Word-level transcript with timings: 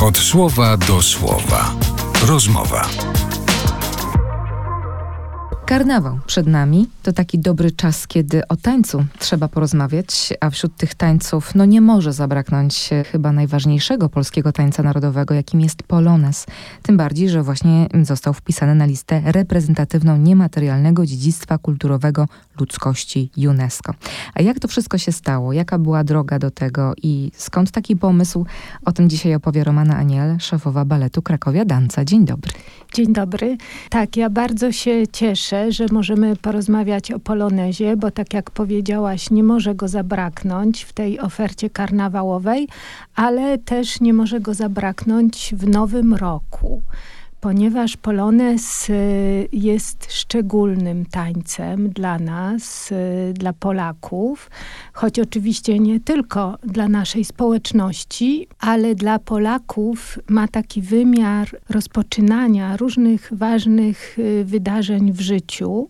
Od 0.00 0.18
słowa 0.18 0.76
do 0.76 1.02
słowa. 1.02 1.74
Rozmowa. 2.26 2.88
Karnawał 5.70 6.18
przed 6.26 6.46
nami 6.46 6.88
to 7.02 7.12
taki 7.12 7.38
dobry 7.38 7.70
czas, 7.70 8.06
kiedy 8.06 8.48
o 8.48 8.56
tańcu 8.56 9.04
trzeba 9.18 9.48
porozmawiać, 9.48 10.32
a 10.40 10.50
wśród 10.50 10.76
tych 10.76 10.94
tańców 10.94 11.54
no 11.54 11.64
nie 11.64 11.80
może 11.80 12.12
zabraknąć 12.12 12.90
chyba 13.12 13.32
najważniejszego 13.32 14.08
polskiego 14.08 14.52
tańca 14.52 14.82
narodowego, 14.82 15.34
jakim 15.34 15.60
jest 15.60 15.82
polones. 15.82 16.46
Tym 16.82 16.96
bardziej, 16.96 17.28
że 17.28 17.42
właśnie 17.42 17.86
został 18.02 18.34
wpisany 18.34 18.74
na 18.74 18.86
listę 18.86 19.22
reprezentatywną 19.24 20.16
niematerialnego 20.16 21.06
dziedzictwa 21.06 21.58
kulturowego 21.58 22.28
ludzkości 22.60 23.30
UNESCO. 23.48 23.94
A 24.34 24.42
jak 24.42 24.60
to 24.60 24.68
wszystko 24.68 24.98
się 24.98 25.12
stało? 25.12 25.52
Jaka 25.52 25.78
była 25.78 26.04
droga 26.04 26.38
do 26.38 26.50
tego 26.50 26.92
i 27.02 27.32
skąd 27.34 27.70
taki 27.70 27.96
pomysł? 27.96 28.46
O 28.84 28.92
tym 28.92 29.08
dzisiaj 29.10 29.34
opowie 29.34 29.64
Romana 29.64 29.96
Aniel, 29.96 30.38
szefowa 30.40 30.84
baletu 30.84 31.22
Krakowia 31.22 31.64
Danca. 31.64 32.04
Dzień 32.04 32.24
dobry. 32.24 32.52
Dzień 32.94 33.12
dobry. 33.12 33.56
Tak, 33.90 34.16
ja 34.16 34.30
bardzo 34.30 34.72
się 34.72 35.02
cieszę, 35.12 35.59
że 35.68 35.86
możemy 35.90 36.36
porozmawiać 36.36 37.12
o 37.12 37.18
polonezie, 37.18 37.96
bo 37.96 38.10
tak 38.10 38.34
jak 38.34 38.50
powiedziałaś, 38.50 39.30
nie 39.30 39.42
może 39.42 39.74
go 39.74 39.88
zabraknąć 39.88 40.82
w 40.82 40.92
tej 40.92 41.20
ofercie 41.20 41.70
karnawałowej, 41.70 42.68
ale 43.14 43.58
też 43.58 44.00
nie 44.00 44.12
może 44.12 44.40
go 44.40 44.54
zabraknąć 44.54 45.54
w 45.56 45.68
nowym 45.68 46.14
roku 46.14 46.82
ponieważ 47.40 47.96
polonez 47.96 48.90
y, 48.90 49.48
jest 49.52 50.12
szczególnym 50.12 51.06
tańcem 51.06 51.90
dla 51.90 52.18
nas, 52.18 52.92
y, 52.92 53.32
dla 53.32 53.52
Polaków, 53.52 54.50
choć 54.92 55.18
oczywiście 55.18 55.78
nie 55.78 56.00
tylko 56.00 56.58
dla 56.62 56.88
naszej 56.88 57.24
społeczności, 57.24 58.46
ale 58.58 58.94
dla 58.94 59.18
Polaków 59.18 60.18
ma 60.28 60.48
taki 60.48 60.82
wymiar 60.82 61.48
rozpoczynania 61.70 62.76
różnych 62.76 63.28
ważnych 63.32 64.18
y, 64.18 64.44
wydarzeń 64.44 65.12
w 65.12 65.20
życiu 65.20 65.88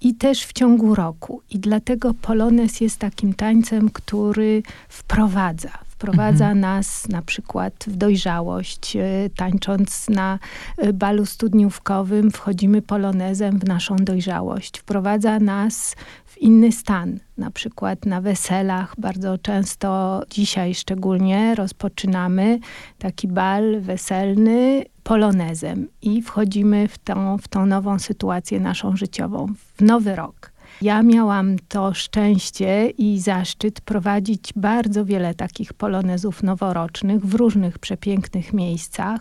i 0.00 0.14
też 0.14 0.44
w 0.44 0.52
ciągu 0.52 0.94
roku. 0.94 1.42
I 1.50 1.58
dlatego 1.58 2.14
polonez 2.14 2.80
jest 2.80 2.98
takim 2.98 3.34
tańcem, 3.34 3.90
który 3.90 4.62
wprowadza, 4.88 5.78
wprowadza 6.02 6.44
mhm. 6.44 6.60
nas 6.60 7.08
na 7.08 7.22
przykład 7.22 7.84
w 7.86 7.96
dojrzałość. 7.96 8.96
E, 8.96 9.30
tańcząc 9.36 10.08
na 10.08 10.38
e, 10.78 10.92
balu 10.92 11.26
studniówkowym 11.26 12.30
wchodzimy 12.30 12.82
polonezem 12.82 13.58
w 13.58 13.64
naszą 13.64 13.96
dojrzałość. 13.96 14.78
Wprowadza 14.78 15.38
nas 15.38 15.96
w 16.26 16.38
inny 16.38 16.72
stan. 16.72 17.18
Na 17.38 17.50
przykład 17.50 18.06
na 18.06 18.20
weselach 18.20 18.94
bardzo 18.98 19.38
często, 19.38 20.22
dzisiaj 20.30 20.74
szczególnie, 20.74 21.54
rozpoczynamy 21.54 22.58
taki 22.98 23.28
bal 23.28 23.80
weselny 23.80 24.84
polonezem 25.02 25.88
i 26.02 26.22
wchodzimy 26.22 26.88
w 26.88 26.98
tą, 26.98 27.38
w 27.38 27.48
tą 27.48 27.66
nową 27.66 27.98
sytuację 27.98 28.60
naszą 28.60 28.96
życiową, 28.96 29.46
w 29.76 29.82
nowy 29.82 30.16
rok. 30.16 30.51
Ja 30.82 31.02
miałam 31.02 31.56
to 31.68 31.94
szczęście 31.94 32.90
i 32.90 33.20
zaszczyt 33.20 33.80
prowadzić 33.80 34.52
bardzo 34.56 35.04
wiele 35.04 35.34
takich 35.34 35.72
polonezów 35.72 36.42
noworocznych 36.42 37.26
w 37.26 37.34
różnych 37.34 37.78
przepięknych 37.78 38.52
miejscach 38.52 39.20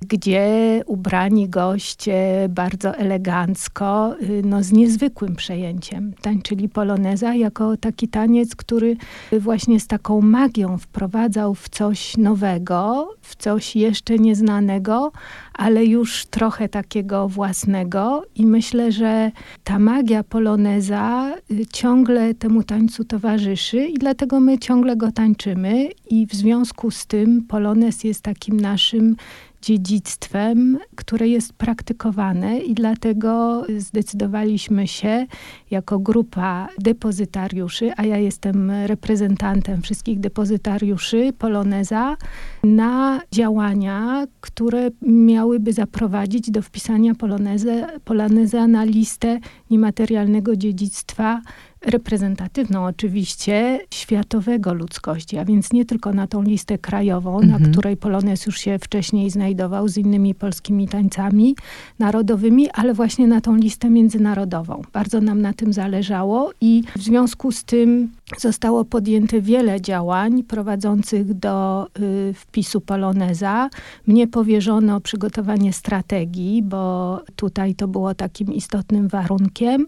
gdzie 0.00 0.82
ubrani 0.86 1.48
goście 1.48 2.48
bardzo 2.48 2.94
elegancko, 2.94 4.16
y, 4.22 4.42
no 4.44 4.62
z 4.62 4.72
niezwykłym 4.72 5.36
przejęciem 5.36 6.12
tańczyli 6.22 6.68
poloneza 6.68 7.34
jako 7.34 7.76
taki 7.76 8.08
taniec, 8.08 8.56
który 8.56 8.96
właśnie 9.32 9.80
z 9.80 9.86
taką 9.86 10.20
magią 10.20 10.78
wprowadzał 10.78 11.54
w 11.54 11.68
coś 11.68 12.16
nowego, 12.16 13.08
w 13.20 13.36
coś 13.36 13.76
jeszcze 13.76 14.18
nieznanego, 14.18 15.12
ale 15.54 15.84
już 15.84 16.26
trochę 16.26 16.68
takiego 16.68 17.28
własnego. 17.28 18.22
I 18.34 18.46
myślę, 18.46 18.92
że 18.92 19.30
ta 19.64 19.78
magia 19.78 20.24
poloneza 20.24 21.34
y, 21.50 21.66
ciągle 21.72 22.34
temu 22.34 22.62
tańcu 22.62 23.04
towarzyszy 23.04 23.86
i 23.86 23.94
dlatego 23.94 24.40
my 24.40 24.58
ciągle 24.58 24.96
go 24.96 25.12
tańczymy. 25.12 25.88
I 26.10 26.26
w 26.26 26.34
związku 26.34 26.90
z 26.90 27.06
tym 27.06 27.42
polonez 27.42 28.04
jest 28.04 28.22
takim 28.22 28.60
naszym 28.60 29.16
dziedzictwem, 29.66 30.78
które 30.96 31.28
jest 31.28 31.52
praktykowane 31.52 32.58
i 32.58 32.74
dlatego 32.74 33.64
zdecydowaliśmy 33.78 34.88
się 34.88 35.26
jako 35.70 35.98
grupa 35.98 36.68
depozytariuszy, 36.78 37.92
a 37.96 38.04
ja 38.04 38.16
jestem 38.16 38.70
reprezentantem 38.70 39.82
wszystkich 39.82 40.20
depozytariuszy 40.20 41.32
Poloneza, 41.38 42.16
na 42.64 43.20
działania, 43.32 44.26
które 44.40 44.90
miałyby 45.02 45.72
zaprowadzić 45.72 46.50
do 46.50 46.62
wpisania 46.62 47.12
Poloneza 48.04 48.66
na 48.66 48.84
listę 48.84 49.38
niematerialnego 49.70 50.56
dziedzictwa 50.56 51.40
reprezentatywną 51.86 52.84
oczywiście 52.84 53.80
światowego 53.90 54.74
ludzkości, 54.74 55.38
a 55.38 55.44
więc 55.44 55.72
nie 55.72 55.84
tylko 55.84 56.12
na 56.12 56.26
tą 56.26 56.42
listę 56.42 56.78
krajową, 56.78 57.40
mhm. 57.40 57.62
na 57.62 57.68
której 57.68 57.96
Polonez 57.96 58.46
już 58.46 58.60
się 58.60 58.78
wcześniej 58.78 59.30
znajdował 59.30 59.88
z 59.88 59.96
innymi 59.96 60.34
polskimi 60.34 60.88
tańcami 60.88 61.56
narodowymi, 61.98 62.70
ale 62.70 62.94
właśnie 62.94 63.26
na 63.26 63.40
tą 63.40 63.56
listę 63.56 63.90
międzynarodową. 63.90 64.82
Bardzo 64.92 65.20
nam 65.20 65.40
na 65.40 65.52
tym 65.52 65.72
zależało 65.72 66.52
i 66.60 66.82
w 66.96 67.02
związku 67.02 67.52
z 67.52 67.64
tym 67.64 68.10
zostało 68.38 68.84
podjęte 68.84 69.40
wiele 69.40 69.80
działań 69.80 70.42
prowadzących 70.42 71.34
do 71.34 71.86
y, 72.30 72.34
wpisu 72.34 72.80
Poloneza. 72.80 73.70
Mnie 74.06 74.26
powierzono 74.28 75.00
przygotowanie 75.00 75.72
strategii, 75.72 76.62
bo 76.62 77.20
tutaj 77.36 77.74
to 77.74 77.88
było 77.88 78.14
takim 78.14 78.52
istotnym 78.52 79.08
warunkiem. 79.08 79.86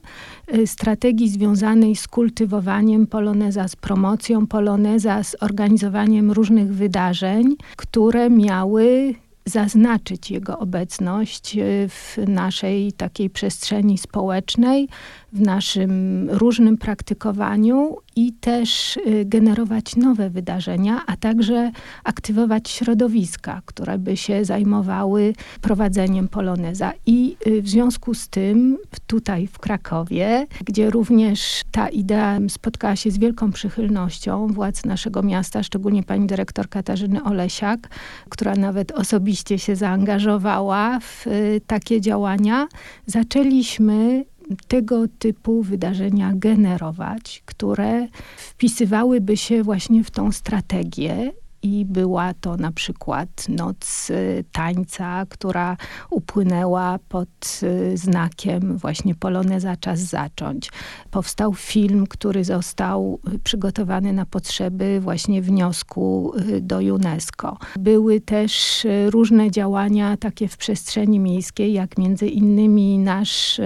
Y, 0.54 0.66
strategii 0.66 1.28
związanej 1.28 1.96
z 1.96 2.08
kultywowaniem 2.08 3.06
Poloneza, 3.06 3.68
z 3.68 3.76
promocją 3.76 4.46
Poloneza, 4.46 5.22
z 5.22 5.36
organizowaniem 5.40 6.32
różnych 6.32 6.74
wydarzeń, 6.74 7.56
które 7.76 8.30
miały 8.30 9.14
zaznaczyć 9.48 10.30
jego 10.30 10.58
obecność 10.58 11.56
y, 11.56 11.88
w 11.88 12.16
naszej 12.28 12.92
takiej 12.92 13.30
przestrzeni 13.30 13.98
społecznej, 13.98 14.88
w 15.32 15.40
naszym 15.40 16.26
różnym 16.30 16.78
praktykowaniu 16.78 17.96
i 18.16 18.32
też 18.32 18.96
y, 18.96 19.24
generować 19.24 19.96
nowe 19.96 20.30
wydarzenia, 20.30 21.02
a 21.06 21.16
także 21.16 21.70
aktywować 22.04 22.70
środowiska, 22.70 23.62
które 23.64 23.98
by 23.98 24.16
się 24.16 24.44
zajmowały 24.44 25.34
prowadzeniem 25.60 26.28
poloneza. 26.28 26.92
I 27.06 27.36
y, 27.46 27.62
w 27.62 27.68
związku 27.68 28.14
z 28.14 28.28
tym 28.28 28.78
tutaj 29.06 29.46
w 29.46 29.58
Krakowie, 29.58 30.46
gdzie 30.64 30.90
również 30.90 31.62
ta 31.70 31.88
idea 31.88 32.38
spotkała 32.48 32.96
się 32.96 33.10
z 33.10 33.18
wielką 33.18 33.52
przychylnością 33.52 34.46
władz 34.46 34.84
naszego 34.84 35.22
miasta, 35.22 35.62
szczególnie 35.62 36.02
pani 36.02 36.26
dyrektor 36.26 36.68
Katarzyny 36.68 37.24
Olesiak, 37.24 37.88
która 38.28 38.54
nawet 38.54 38.92
osobiście 38.92 39.58
się 39.58 39.76
zaangażowała 39.76 41.00
w 41.00 41.26
y, 41.26 41.60
takie 41.66 42.00
działania, 42.00 42.68
zaczęliśmy 43.06 44.24
tego 44.68 45.08
typu 45.18 45.62
wydarzenia 45.62 46.32
generować, 46.34 47.42
które 47.46 48.08
wpisywałyby 48.36 49.36
się 49.36 49.62
właśnie 49.62 50.04
w 50.04 50.10
tą 50.10 50.32
strategię 50.32 51.32
i 51.62 51.84
była 51.84 52.34
to 52.34 52.56
na 52.56 52.72
przykład 52.72 53.48
noc 53.48 54.10
y, 54.10 54.44
tańca, 54.52 55.26
która 55.28 55.76
upłynęła 56.10 56.98
pod 57.08 57.60
y, 57.62 57.96
znakiem 57.96 58.78
właśnie 58.78 59.14
Poloneza 59.14 59.76
Czas 59.76 60.00
Zacząć. 60.00 60.70
Powstał 61.10 61.54
film, 61.54 62.06
który 62.06 62.44
został 62.44 63.20
y, 63.34 63.38
przygotowany 63.38 64.12
na 64.12 64.26
potrzeby 64.26 65.00
właśnie 65.00 65.42
wniosku 65.42 66.32
do 66.60 66.78
UNESCO. 66.78 67.56
Były 67.78 68.20
też 68.20 68.86
różne 69.06 69.50
działania 69.50 70.16
takie 70.16 70.48
w 70.48 70.56
przestrzeni 70.56 71.20
miejskiej, 71.20 71.72
jak 71.72 71.98
między 71.98 72.28
innymi 72.28 72.98
nasz 72.98 73.60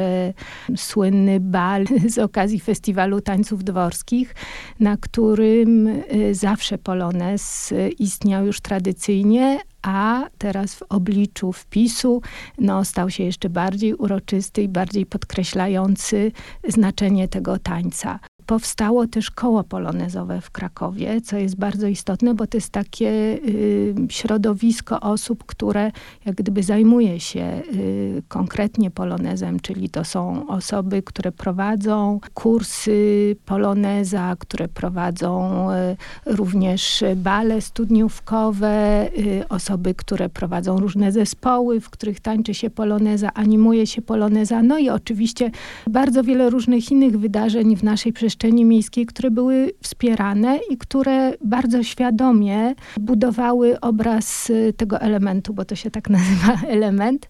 słynny 0.76 1.40
bal 1.40 1.84
z 2.08 2.18
okazji 2.18 2.60
Festiwalu 2.60 3.20
Tańców 3.20 3.64
Dworskich, 3.64 4.34
na 4.80 4.96
którym 4.96 5.88
zawsze 6.32 6.78
Polonez 6.78 7.72
istniał 7.88 8.46
już 8.46 8.60
tradycyjnie, 8.60 9.60
a 9.82 10.26
teraz 10.38 10.74
w 10.74 10.82
obliczu 10.82 11.52
wpisu 11.52 12.22
no, 12.58 12.84
stał 12.84 13.10
się 13.10 13.24
jeszcze 13.24 13.50
bardziej 13.50 13.94
uroczysty 13.94 14.62
i 14.62 14.68
bardziej 14.68 15.06
podkreślający 15.06 16.32
znaczenie 16.68 17.28
tego 17.28 17.58
tańca. 17.58 18.18
Powstało 18.52 19.06
też 19.06 19.30
koło 19.30 19.64
polonezowe 19.64 20.40
w 20.40 20.50
Krakowie, 20.50 21.20
co 21.20 21.36
jest 21.36 21.56
bardzo 21.56 21.86
istotne, 21.86 22.34
bo 22.34 22.46
to 22.46 22.56
jest 22.56 22.70
takie 22.70 23.08
y, 23.08 23.94
środowisko 24.08 25.00
osób, 25.00 25.44
które 25.44 25.92
jak 26.24 26.34
gdyby 26.34 26.62
zajmuje 26.62 27.20
się 27.20 27.62
y, 27.74 28.22
konkretnie 28.28 28.90
polonezem, 28.90 29.60
czyli 29.60 29.90
to 29.90 30.04
są 30.04 30.46
osoby, 30.48 31.02
które 31.02 31.32
prowadzą 31.32 32.20
kursy 32.34 33.36
poloneza, 33.46 34.36
które 34.38 34.68
prowadzą 34.68 35.68
y, 35.70 35.96
również 36.26 37.04
bale 37.16 37.60
studniówkowe, 37.60 39.08
y, 39.18 39.48
osoby, 39.48 39.94
które 39.94 40.28
prowadzą 40.28 40.80
różne 40.80 41.12
zespoły, 41.12 41.80
w 41.80 41.90
których 41.90 42.20
tańczy 42.20 42.54
się 42.54 42.70
poloneza, 42.70 43.34
animuje 43.34 43.86
się 43.86 44.02
poloneza, 44.02 44.62
no 44.62 44.78
i 44.78 44.88
oczywiście 44.90 45.50
bardzo 45.86 46.24
wiele 46.24 46.50
różnych 46.50 46.90
innych 46.90 47.18
wydarzeń 47.18 47.76
w 47.76 47.82
naszej 47.82 48.12
przestrzeni 48.12 48.41
miejskiej, 48.50 49.06
które 49.06 49.30
były 49.30 49.72
wspierane 49.82 50.58
i 50.70 50.78
które 50.78 51.32
bardzo 51.44 51.82
świadomie 51.82 52.74
budowały 53.00 53.80
obraz 53.80 54.50
y, 54.50 54.72
tego 54.76 55.00
elementu, 55.00 55.54
bo 55.54 55.64
to 55.64 55.74
się 55.74 55.90
tak 55.90 56.10
nazywa 56.18 56.68
element, 56.68 57.28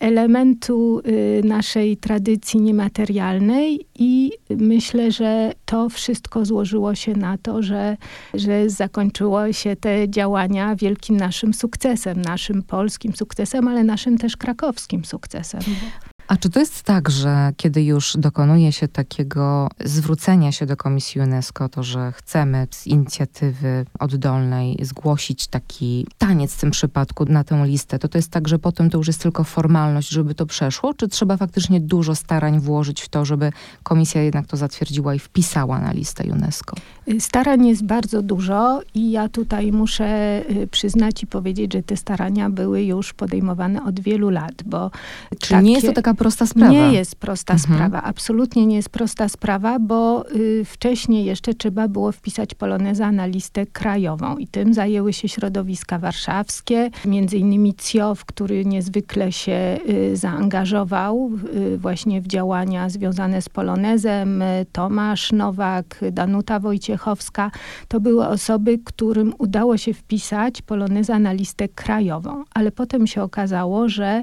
elementu 0.00 1.02
y, 1.06 1.42
naszej 1.44 1.96
tradycji 1.96 2.60
niematerialnej 2.60 3.86
i 3.98 4.32
myślę, 4.50 5.12
że 5.12 5.52
to 5.64 5.88
wszystko 5.88 6.44
złożyło 6.44 6.94
się 6.94 7.12
na 7.12 7.38
to, 7.38 7.62
że, 7.62 7.96
że 8.34 8.70
zakończyło 8.70 9.52
się 9.52 9.76
te 9.76 10.08
działania 10.08 10.76
wielkim 10.76 11.16
naszym 11.16 11.54
sukcesem, 11.54 12.22
naszym 12.22 12.62
polskim 12.62 13.16
sukcesem, 13.16 13.68
ale 13.68 13.84
naszym 13.84 14.18
też 14.18 14.36
krakowskim 14.36 15.04
sukcesem. 15.04 15.60
A 16.28 16.36
czy 16.36 16.50
to 16.50 16.60
jest 16.60 16.82
tak, 16.82 17.10
że 17.10 17.52
kiedy 17.56 17.84
już 17.84 18.16
dokonuje 18.18 18.72
się 18.72 18.88
takiego 18.88 19.68
zwrócenia 19.84 20.52
się 20.52 20.66
do 20.66 20.76
Komisji 20.76 21.20
UNESCO, 21.20 21.68
to 21.68 21.82
że 21.82 22.12
chcemy 22.12 22.66
z 22.70 22.86
inicjatywy 22.86 23.86
oddolnej 23.98 24.76
zgłosić 24.82 25.46
taki 25.46 26.06
taniec 26.18 26.54
w 26.54 26.60
tym 26.60 26.70
przypadku 26.70 27.24
na 27.24 27.44
tę 27.44 27.66
listę, 27.66 27.98
to 27.98 28.08
to 28.08 28.18
jest 28.18 28.30
tak, 28.30 28.48
że 28.48 28.58
potem 28.58 28.90
to 28.90 28.98
już 28.98 29.06
jest 29.06 29.22
tylko 29.22 29.44
formalność, 29.44 30.08
żeby 30.08 30.34
to 30.34 30.46
przeszło, 30.46 30.94
czy 30.94 31.08
trzeba 31.08 31.36
faktycznie 31.36 31.80
dużo 31.80 32.14
starań 32.14 32.60
włożyć 32.60 33.00
w 33.02 33.08
to, 33.08 33.24
żeby 33.24 33.52
komisja 33.82 34.22
jednak 34.22 34.46
to 34.46 34.56
zatwierdziła 34.56 35.14
i 35.14 35.18
wpisała 35.18 35.80
na 35.80 35.92
listę 35.92 36.24
UNESCO? 36.24 36.76
Starań 37.18 37.66
jest 37.66 37.84
bardzo 37.84 38.22
dużo 38.22 38.80
i 38.94 39.10
ja 39.10 39.28
tutaj 39.28 39.72
muszę 39.72 40.42
y, 40.50 40.66
przyznać 40.66 41.22
i 41.22 41.26
powiedzieć, 41.26 41.72
że 41.72 41.82
te 41.82 41.96
starania 41.96 42.50
były 42.50 42.82
już 42.82 43.12
podejmowane 43.12 43.84
od 43.84 44.00
wielu 44.00 44.30
lat, 44.30 44.62
bo 44.66 44.90
Czyli 45.30 45.40
takie... 45.48 45.62
nie 45.62 45.72
jest 45.72 45.86
to 45.86 45.92
taka 45.92 46.13
prosta 46.16 46.46
sprawa. 46.46 46.72
Nie 46.72 46.92
jest 46.92 47.16
prosta 47.16 47.54
mhm. 47.54 47.74
sprawa, 47.74 48.02
absolutnie 48.02 48.66
nie 48.66 48.76
jest 48.76 48.88
prosta 48.88 49.28
sprawa, 49.28 49.78
bo 49.78 50.30
y, 50.30 50.64
wcześniej 50.64 51.24
jeszcze 51.24 51.54
trzeba 51.54 51.88
było 51.88 52.12
wpisać 52.12 52.54
poloneza 52.54 53.12
na 53.12 53.26
listę 53.26 53.66
krajową 53.66 54.36
i 54.36 54.46
tym 54.46 54.74
zajęły 54.74 55.12
się 55.12 55.28
środowiska 55.28 55.98
warszawskie, 55.98 56.90
między 57.04 57.36
innymi 57.36 57.74
CIOW, 57.74 58.24
który 58.24 58.64
niezwykle 58.64 59.32
się 59.32 59.78
y, 59.88 60.16
zaangażował 60.16 61.30
y, 61.54 61.78
właśnie 61.78 62.20
w 62.20 62.26
działania 62.26 62.88
związane 62.88 63.42
z 63.42 63.48
polonezem, 63.48 64.42
y, 64.42 64.66
Tomasz 64.72 65.32
Nowak, 65.32 66.00
Danuta 66.12 66.60
Wojciechowska. 66.60 67.50
To 67.88 68.00
były 68.00 68.28
osoby, 68.28 68.78
którym 68.84 69.34
udało 69.38 69.76
się 69.76 69.94
wpisać 69.94 70.62
poloneza 70.62 71.18
na 71.18 71.32
listę 71.32 71.68
krajową, 71.68 72.44
ale 72.54 72.72
potem 72.72 73.06
się 73.06 73.22
okazało, 73.22 73.88
że 73.88 74.22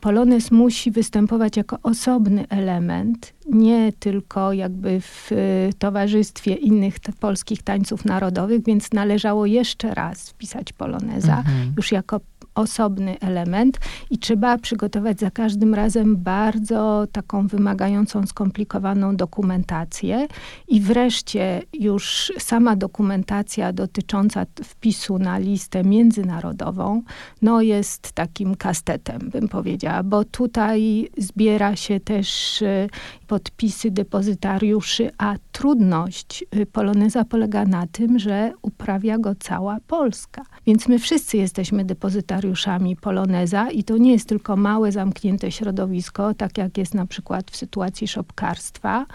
polonez 0.00 0.50
musi 0.50 0.90
występować 0.90 1.56
jako 1.56 1.78
osobny 1.82 2.48
element, 2.48 3.32
nie 3.50 3.92
tylko 3.92 4.52
jakby 4.52 5.00
w 5.00 5.30
towarzystwie 5.78 6.54
innych 6.54 6.94
polskich 7.20 7.62
tańców 7.62 8.04
narodowych, 8.04 8.64
więc 8.64 8.92
należało 8.92 9.46
jeszcze 9.46 9.94
raz 9.94 10.30
wpisać 10.30 10.72
poloneza 10.72 11.38
mhm. 11.38 11.72
już 11.76 11.92
jako 11.92 12.20
osobny 12.54 13.20
element 13.20 13.78
i 14.10 14.18
trzeba 14.18 14.58
przygotować 14.58 15.20
za 15.20 15.30
każdym 15.30 15.74
razem 15.74 16.16
bardzo 16.16 17.06
taką 17.12 17.46
wymagającą, 17.46 18.26
skomplikowaną 18.26 19.16
dokumentację. 19.16 20.26
I 20.68 20.80
wreszcie 20.80 21.62
już 21.72 22.32
sama 22.38 22.76
dokumentacja 22.76 23.72
dotycząca 23.72 24.46
wpisu 24.64 25.18
na 25.18 25.38
listę 25.38 25.84
międzynarodową, 25.84 27.02
no 27.42 27.62
jest 27.62 28.12
takim 28.12 28.54
kastetem, 28.54 29.30
bym 29.32 29.48
powiedziała, 29.48 30.02
bo 30.02 30.24
tutaj 30.24 31.10
zbiera 31.18 31.76
się 31.76 32.00
też 32.00 32.62
y, 32.62 32.88
podpisy 33.26 33.90
depozytariuszy, 33.90 35.10
a 35.18 35.34
trudność 35.52 36.44
y, 36.56 36.66
poloneza 36.66 37.24
polega 37.24 37.64
na 37.64 37.86
tym, 37.86 38.18
że 38.18 38.52
uprawia 38.62 39.18
go 39.18 39.34
cała 39.34 39.78
Polska. 39.86 40.42
Więc 40.66 40.88
my 40.88 40.98
wszyscy 40.98 41.36
jesteśmy 41.36 41.84
depozytariuszami 41.84 42.96
poloneza 42.96 43.70
i 43.70 43.84
to 43.84 43.96
nie 43.96 44.12
jest 44.12 44.28
tylko 44.28 44.56
małe, 44.56 44.92
zamknięte 44.92 45.50
środowisko, 45.50 46.34
tak 46.34 46.58
jak 46.58 46.78
jest 46.78 46.94
na 46.94 47.06
przykład 47.06 47.50
w 47.50 47.56
sytuacji 47.56 48.08
szopkarstwa, 48.08 49.06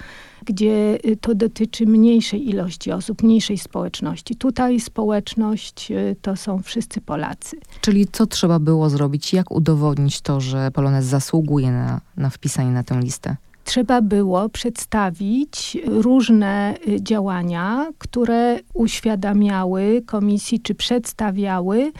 gdzie 0.46 0.98
y, 1.06 1.18
to 1.22 1.36
dotyczy 1.36 1.86
mniejszej 1.86 2.50
ilości 2.50 2.92
osób, 2.92 3.24
mniejszej 3.24 3.58
społeczności. 3.58 4.36
Tutaj 4.36 4.80
społeczność 4.80 5.92
y, 5.92 6.16
to 6.22 6.36
są 6.36 6.62
wszyscy 6.62 7.02
Polacy. 7.02 7.58
Czyli 7.82 8.08
co 8.12 8.28
trzeba 8.28 8.60
było 8.60 8.90
zrobić? 8.90 9.34
Jak 9.34 9.52
udowodnić 9.52 10.22
to, 10.22 10.42
że 10.42 10.72
polonez 10.72 11.06
zasługuje 11.06 11.72
na, 11.72 12.02
na 12.18 12.30
wpisanie 12.30 12.72
na 12.72 12.84
tę 12.84 13.00
listę? 13.00 13.36
Trzeba 13.66 14.02
było 14.02 14.50
przedstawić 14.50 15.78
różne 15.86 16.76
y, 16.88 17.02
działania, 17.02 17.88
które 17.98 18.60
uświadamiały 18.74 20.02
komisji, 20.06 20.60
czy 20.60 20.76
przedstawiały 20.76 21.92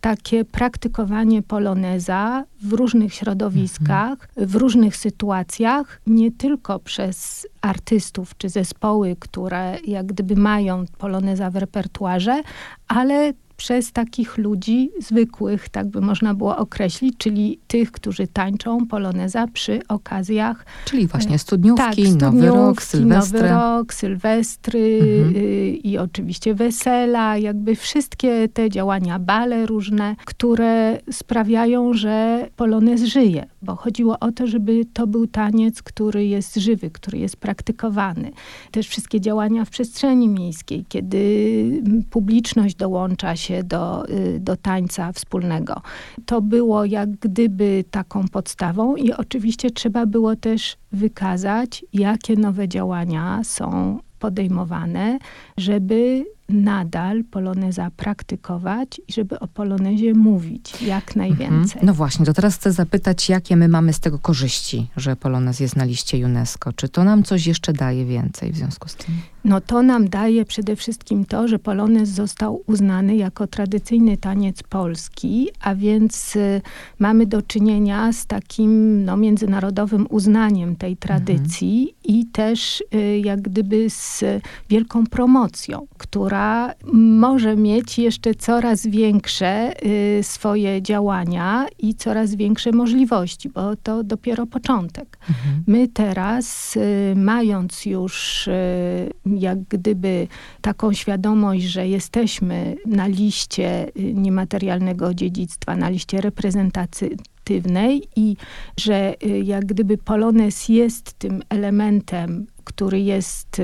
takie 0.00 0.44
praktykowanie 0.44 1.42
poloneza 1.42 2.44
w 2.62 2.72
różnych 2.72 3.14
środowiskach, 3.14 4.28
w 4.36 4.54
różnych 4.54 4.96
sytuacjach, 4.96 6.00
nie 6.06 6.32
tylko 6.32 6.78
przez 6.78 7.46
artystów 7.60 8.36
czy 8.36 8.48
zespoły, 8.48 9.16
które 9.18 9.78
jak 9.86 10.06
gdyby 10.06 10.36
mają 10.36 10.84
poloneza 10.98 11.50
w 11.50 11.56
repertuarze, 11.56 12.42
ale 12.88 13.32
przez 13.64 13.92
takich 13.92 14.38
ludzi 14.38 14.90
zwykłych, 15.00 15.68
tak 15.68 15.86
by 15.88 16.00
można 16.00 16.34
było 16.34 16.56
określić, 16.56 17.14
czyli 17.18 17.58
tych, 17.66 17.92
którzy 17.92 18.26
tańczą 18.26 18.86
poloneza 18.86 19.46
przy 19.46 19.80
okazjach. 19.88 20.66
Czyli 20.84 21.06
właśnie 21.06 21.38
studniówki, 21.38 21.84
tak, 21.84 21.92
studniówki 21.92 22.24
nowy 22.24 22.46
rok, 22.46 22.82
sylwestry. 22.82 23.38
Nowy 23.38 23.54
rok, 23.54 23.94
sylwestry 23.94 25.00
mhm. 25.02 25.36
y, 25.36 25.68
i 25.68 25.98
oczywiście 25.98 26.54
wesela, 26.54 27.38
jakby 27.38 27.76
wszystkie 27.76 28.48
te 28.48 28.70
działania, 28.70 29.18
bale 29.18 29.66
różne, 29.66 30.16
które 30.24 30.98
sprawiają, 31.10 31.92
że 31.92 32.46
polonez 32.56 33.02
żyje, 33.02 33.46
bo 33.62 33.76
chodziło 33.76 34.18
o 34.18 34.32
to, 34.32 34.46
żeby 34.46 34.84
to 34.92 35.06
był 35.06 35.26
taniec, 35.26 35.82
który 35.82 36.26
jest 36.26 36.56
żywy, 36.56 36.90
który 36.90 37.18
jest 37.18 37.36
praktykowany. 37.36 38.30
Też 38.70 38.88
wszystkie 38.88 39.20
działania 39.20 39.64
w 39.64 39.70
przestrzeni 39.70 40.28
miejskiej, 40.28 40.84
kiedy 40.88 41.82
publiczność 42.10 42.74
dołącza 42.74 43.36
się 43.36 43.53
się 43.54 43.64
do, 43.64 44.08
y, 44.08 44.40
do 44.40 44.56
tańca 44.56 45.12
wspólnego. 45.12 45.82
To 46.26 46.42
było 46.42 46.84
jak 46.84 47.10
gdyby 47.10 47.84
taką 47.90 48.28
podstawą 48.28 48.96
i 48.96 49.12
oczywiście 49.12 49.70
trzeba 49.70 50.06
było 50.06 50.36
też 50.36 50.76
wykazać, 50.92 51.84
jakie 51.92 52.36
nowe 52.36 52.68
działania 52.68 53.40
są 53.44 53.98
podejmowane, 54.18 55.18
żeby 55.56 56.24
nadal 56.48 57.24
poloneza 57.24 57.90
praktykować 57.96 59.00
i 59.08 59.12
żeby 59.12 59.40
o 59.40 59.48
polonezie 59.48 60.14
mówić 60.14 60.82
jak 60.82 61.16
mhm. 61.16 61.16
najwięcej. 61.16 61.82
No 61.84 61.94
właśnie, 61.94 62.26
to 62.26 62.34
teraz 62.34 62.56
chcę 62.56 62.72
zapytać, 62.72 63.28
jakie 63.28 63.56
my 63.56 63.68
mamy 63.68 63.92
z 63.92 64.00
tego 64.00 64.18
korzyści, 64.18 64.86
że 64.96 65.16
polonez 65.16 65.60
jest 65.60 65.76
na 65.76 65.84
liście 65.84 66.26
UNESCO. 66.26 66.72
Czy 66.72 66.88
to 66.88 67.04
nam 67.04 67.22
coś 67.22 67.46
jeszcze 67.46 67.72
daje 67.72 68.04
więcej 68.04 68.52
w 68.52 68.56
związku 68.56 68.88
z 68.88 68.94
tym? 68.94 69.14
No 69.44 69.60
to 69.60 69.82
nam 69.82 70.08
daje 70.08 70.44
przede 70.44 70.76
wszystkim 70.76 71.24
to, 71.24 71.48
że 71.48 71.58
polonez 71.58 72.08
został 72.08 72.62
uznany 72.66 73.16
jako 73.16 73.46
tradycyjny 73.46 74.16
taniec 74.16 74.62
polski, 74.62 75.48
a 75.60 75.74
więc 75.74 76.36
y, 76.36 76.60
mamy 76.98 77.26
do 77.26 77.42
czynienia 77.42 78.12
z 78.12 78.26
takim 78.26 79.04
no, 79.04 79.16
międzynarodowym 79.16 80.06
uznaniem 80.10 80.76
tej 80.76 80.96
tradycji 80.96 81.80
mhm. 81.80 82.20
i 82.20 82.26
też 82.26 82.84
y, 82.94 83.18
jak 83.18 83.42
gdyby 83.42 83.90
z 83.90 84.24
wielką 84.70 85.06
promocją, 85.06 85.86
która 85.98 86.33
może 86.92 87.56
mieć 87.56 87.98
jeszcze 87.98 88.34
coraz 88.34 88.86
większe 88.86 89.72
y, 89.86 90.22
swoje 90.22 90.82
działania 90.82 91.66
i 91.78 91.94
coraz 91.94 92.34
większe 92.34 92.72
możliwości, 92.72 93.48
bo 93.48 93.76
to 93.76 94.04
dopiero 94.04 94.46
początek. 94.46 95.18
Mhm. 95.28 95.64
My 95.66 95.88
teraz, 95.88 96.76
y, 96.76 97.14
mając 97.16 97.86
już 97.86 98.46
y, 98.48 98.52
jak 99.26 99.62
gdyby 99.62 100.28
taką 100.60 100.92
świadomość, 100.92 101.64
że 101.64 101.88
jesteśmy 101.88 102.76
na 102.86 103.06
liście 103.06 103.90
niematerialnego 104.14 105.14
dziedzictwa, 105.14 105.76
na 105.76 105.88
liście 105.88 106.20
reprezentatywnej 106.20 108.02
i 108.16 108.36
że 108.80 109.14
jak 109.44 109.66
gdyby 109.66 109.98
Polones 109.98 110.68
jest 110.68 111.12
tym 111.12 111.42
elementem, 111.48 112.46
który 112.64 113.00
jest 113.00 113.60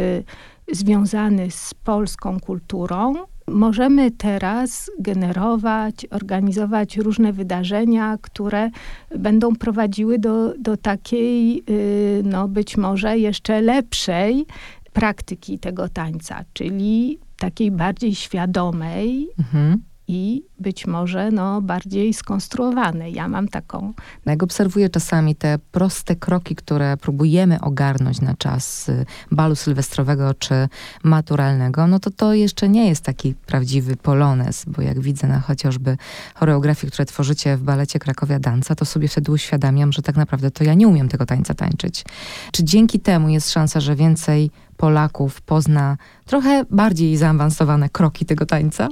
związany 0.73 1.51
z 1.51 1.75
polską 1.75 2.41
kulturą, 2.41 3.15
możemy 3.49 4.11
teraz 4.11 4.91
generować, 5.01 6.07
organizować 6.11 6.97
różne 6.97 7.33
wydarzenia, 7.33 8.19
które 8.21 8.71
będą 9.19 9.57
prowadziły 9.57 10.19
do, 10.19 10.55
do 10.59 10.77
takiej, 10.77 11.63
y, 11.71 12.23
no 12.25 12.49
być 12.49 12.77
może 12.77 13.19
jeszcze 13.19 13.61
lepszej 13.61 14.47
praktyki 14.93 15.59
tego 15.59 15.89
tańca, 15.89 16.45
czyli 16.53 17.19
takiej 17.37 17.71
bardziej 17.71 18.15
świadomej, 18.15 19.29
mhm. 19.39 19.83
i 20.09 20.43
być 20.61 20.87
może 20.87 21.31
no, 21.31 21.63
bardziej 21.63 22.15
skonstruowane. 22.15 23.11
Ja 23.11 23.29
mam 23.29 23.49
taką. 23.49 23.93
No, 24.27 24.33
jak 24.33 24.43
obserwuję 24.43 24.89
czasami 24.89 25.37
te 25.37 25.59
proste 25.73 26.17
kroki, 26.17 26.57
które 26.57 26.97
próbujemy 26.97 27.61
ogarnąć 27.61 28.21
na 28.21 28.35
czas 28.35 28.89
y, 28.89 29.07
balu 29.31 29.55
sylwestrowego 29.57 30.35
czy 30.35 30.69
maturalnego, 31.03 31.87
no 31.87 31.99
to 31.99 32.11
to 32.11 32.35
jeszcze 32.35 32.69
nie 32.69 32.89
jest 32.89 33.05
taki 33.05 33.35
prawdziwy 33.35 33.97
polonez, 33.97 34.65
bo 34.67 34.83
jak 34.83 35.01
widzę 35.01 35.27
na 35.27 35.41
chociażby 35.41 35.97
choreografii, 36.35 36.93
które 36.93 37.07
tworzycie 37.07 37.57
w 37.57 37.63
balecie 37.63 37.99
Krakowia 37.99 38.39
Danca, 38.39 38.75
to 38.75 38.85
sobie 38.85 39.09
wtedy 39.09 39.33
uświadamiam, 39.33 39.93
że 39.93 40.03
tak 40.03 40.17
naprawdę 40.17 40.51
to 40.51 40.65
ja 40.65 40.75
nie 40.75 40.89
umiem 40.89 41.09
tego 41.09 41.27
tańca 41.27 41.55
tańczyć. 41.55 42.05
Czy 42.53 42.65
dzięki 42.65 43.01
temu 43.01 43.29
jest 43.29 43.51
szansa, 43.51 43.81
że 43.81 43.97
więcej 43.97 44.51
Polaków 44.81 45.41
pozna 45.41 45.97
trochę 46.27 46.65
bardziej 46.71 47.17
zaawansowane 47.17 47.89
kroki 47.89 48.25
tego 48.25 48.47
tańca? 48.47 48.89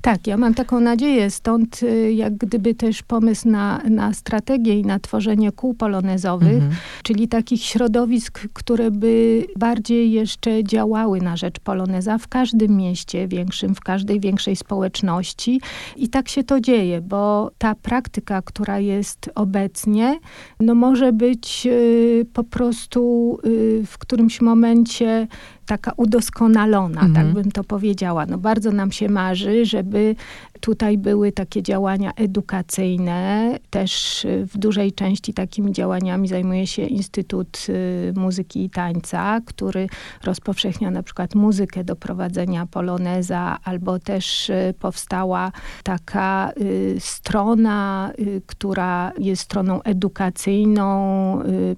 Tak, 0.00 0.26
ja 0.26 0.36
mam 0.36 0.54
taką 0.54 0.80
nadzieję, 0.80 1.11
stąd 1.30 1.82
y, 1.82 2.12
jak 2.12 2.36
gdyby 2.36 2.74
też 2.74 3.02
pomysł 3.02 3.48
na, 3.48 3.82
na 3.90 4.12
strategię 4.12 4.80
i 4.80 4.84
na 4.84 4.98
tworzenie 4.98 5.52
kół 5.52 5.74
polonezowych, 5.74 6.54
mhm. 6.54 6.72
czyli 7.02 7.28
takich 7.28 7.62
środowisk, 7.62 8.40
które 8.52 8.90
by 8.90 9.44
bardziej 9.56 10.12
jeszcze 10.12 10.64
działały 10.64 11.20
na 11.20 11.36
rzecz 11.36 11.60
poloneza 11.60 12.18
w 12.18 12.28
każdym 12.28 12.76
mieście 12.76 13.28
większym, 13.28 13.74
w 13.74 13.80
każdej 13.80 14.20
większej 14.20 14.56
społeczności. 14.56 15.60
I 15.96 16.08
tak 16.08 16.28
się 16.28 16.44
to 16.44 16.60
dzieje, 16.60 17.00
bo 17.00 17.50
ta 17.58 17.74
praktyka, 17.74 18.42
która 18.42 18.78
jest 18.78 19.30
obecnie, 19.34 20.18
no 20.60 20.74
może 20.74 21.12
być 21.12 21.66
y, 21.66 22.26
po 22.32 22.44
prostu 22.44 23.38
y, 23.46 23.82
w 23.86 23.98
którymś 23.98 24.40
momencie 24.40 25.26
taka 25.72 25.92
udoskonalona, 25.96 27.00
tak 27.00 27.08
mhm. 27.08 27.26
tak 27.26 27.34
bym 27.34 27.52
to 27.52 27.64
powiedziała. 27.64 28.26
No 28.26 28.38
bardzo 28.38 28.70
nam 28.72 28.92
się 28.92 29.08
marzy, 29.08 29.66
żeby 29.66 30.14
tutaj 30.60 30.98
były 30.98 31.32
takie 31.32 31.62
działania 31.62 32.12
edukacyjne. 32.16 33.58
Też 33.70 34.24
y, 34.24 34.46
w 34.46 34.58
dużej 34.58 34.92
części 34.92 35.34
takimi 35.34 35.72
działaniami 35.72 36.28
zajmuje 36.28 36.66
się 36.66 36.82
Instytut 36.82 37.66
y, 37.68 38.12
Muzyki 38.16 38.64
i 38.64 38.70
Tańca, 38.70 39.40
który 39.46 39.86
rozpowszechnia 40.24 40.90
na 40.90 41.02
przykład 41.02 41.34
muzykę 41.34 41.84
do 41.84 41.96
prowadzenia 41.96 42.66
poloneza, 42.66 43.58
albo 43.64 43.98
też 43.98 44.50
y, 44.50 44.74
powstała 44.78 45.52
taka 45.82 46.52
strona, 46.98 48.12
która 48.46 49.12
jest 49.18 49.42
stroną 49.42 49.82
edukacyjną, 49.82 50.88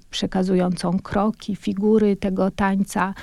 przekazującą 0.09 0.99
kroki, 0.99 1.55
figury 1.55 2.15
tego 2.15 2.51
tańca. 2.51 3.13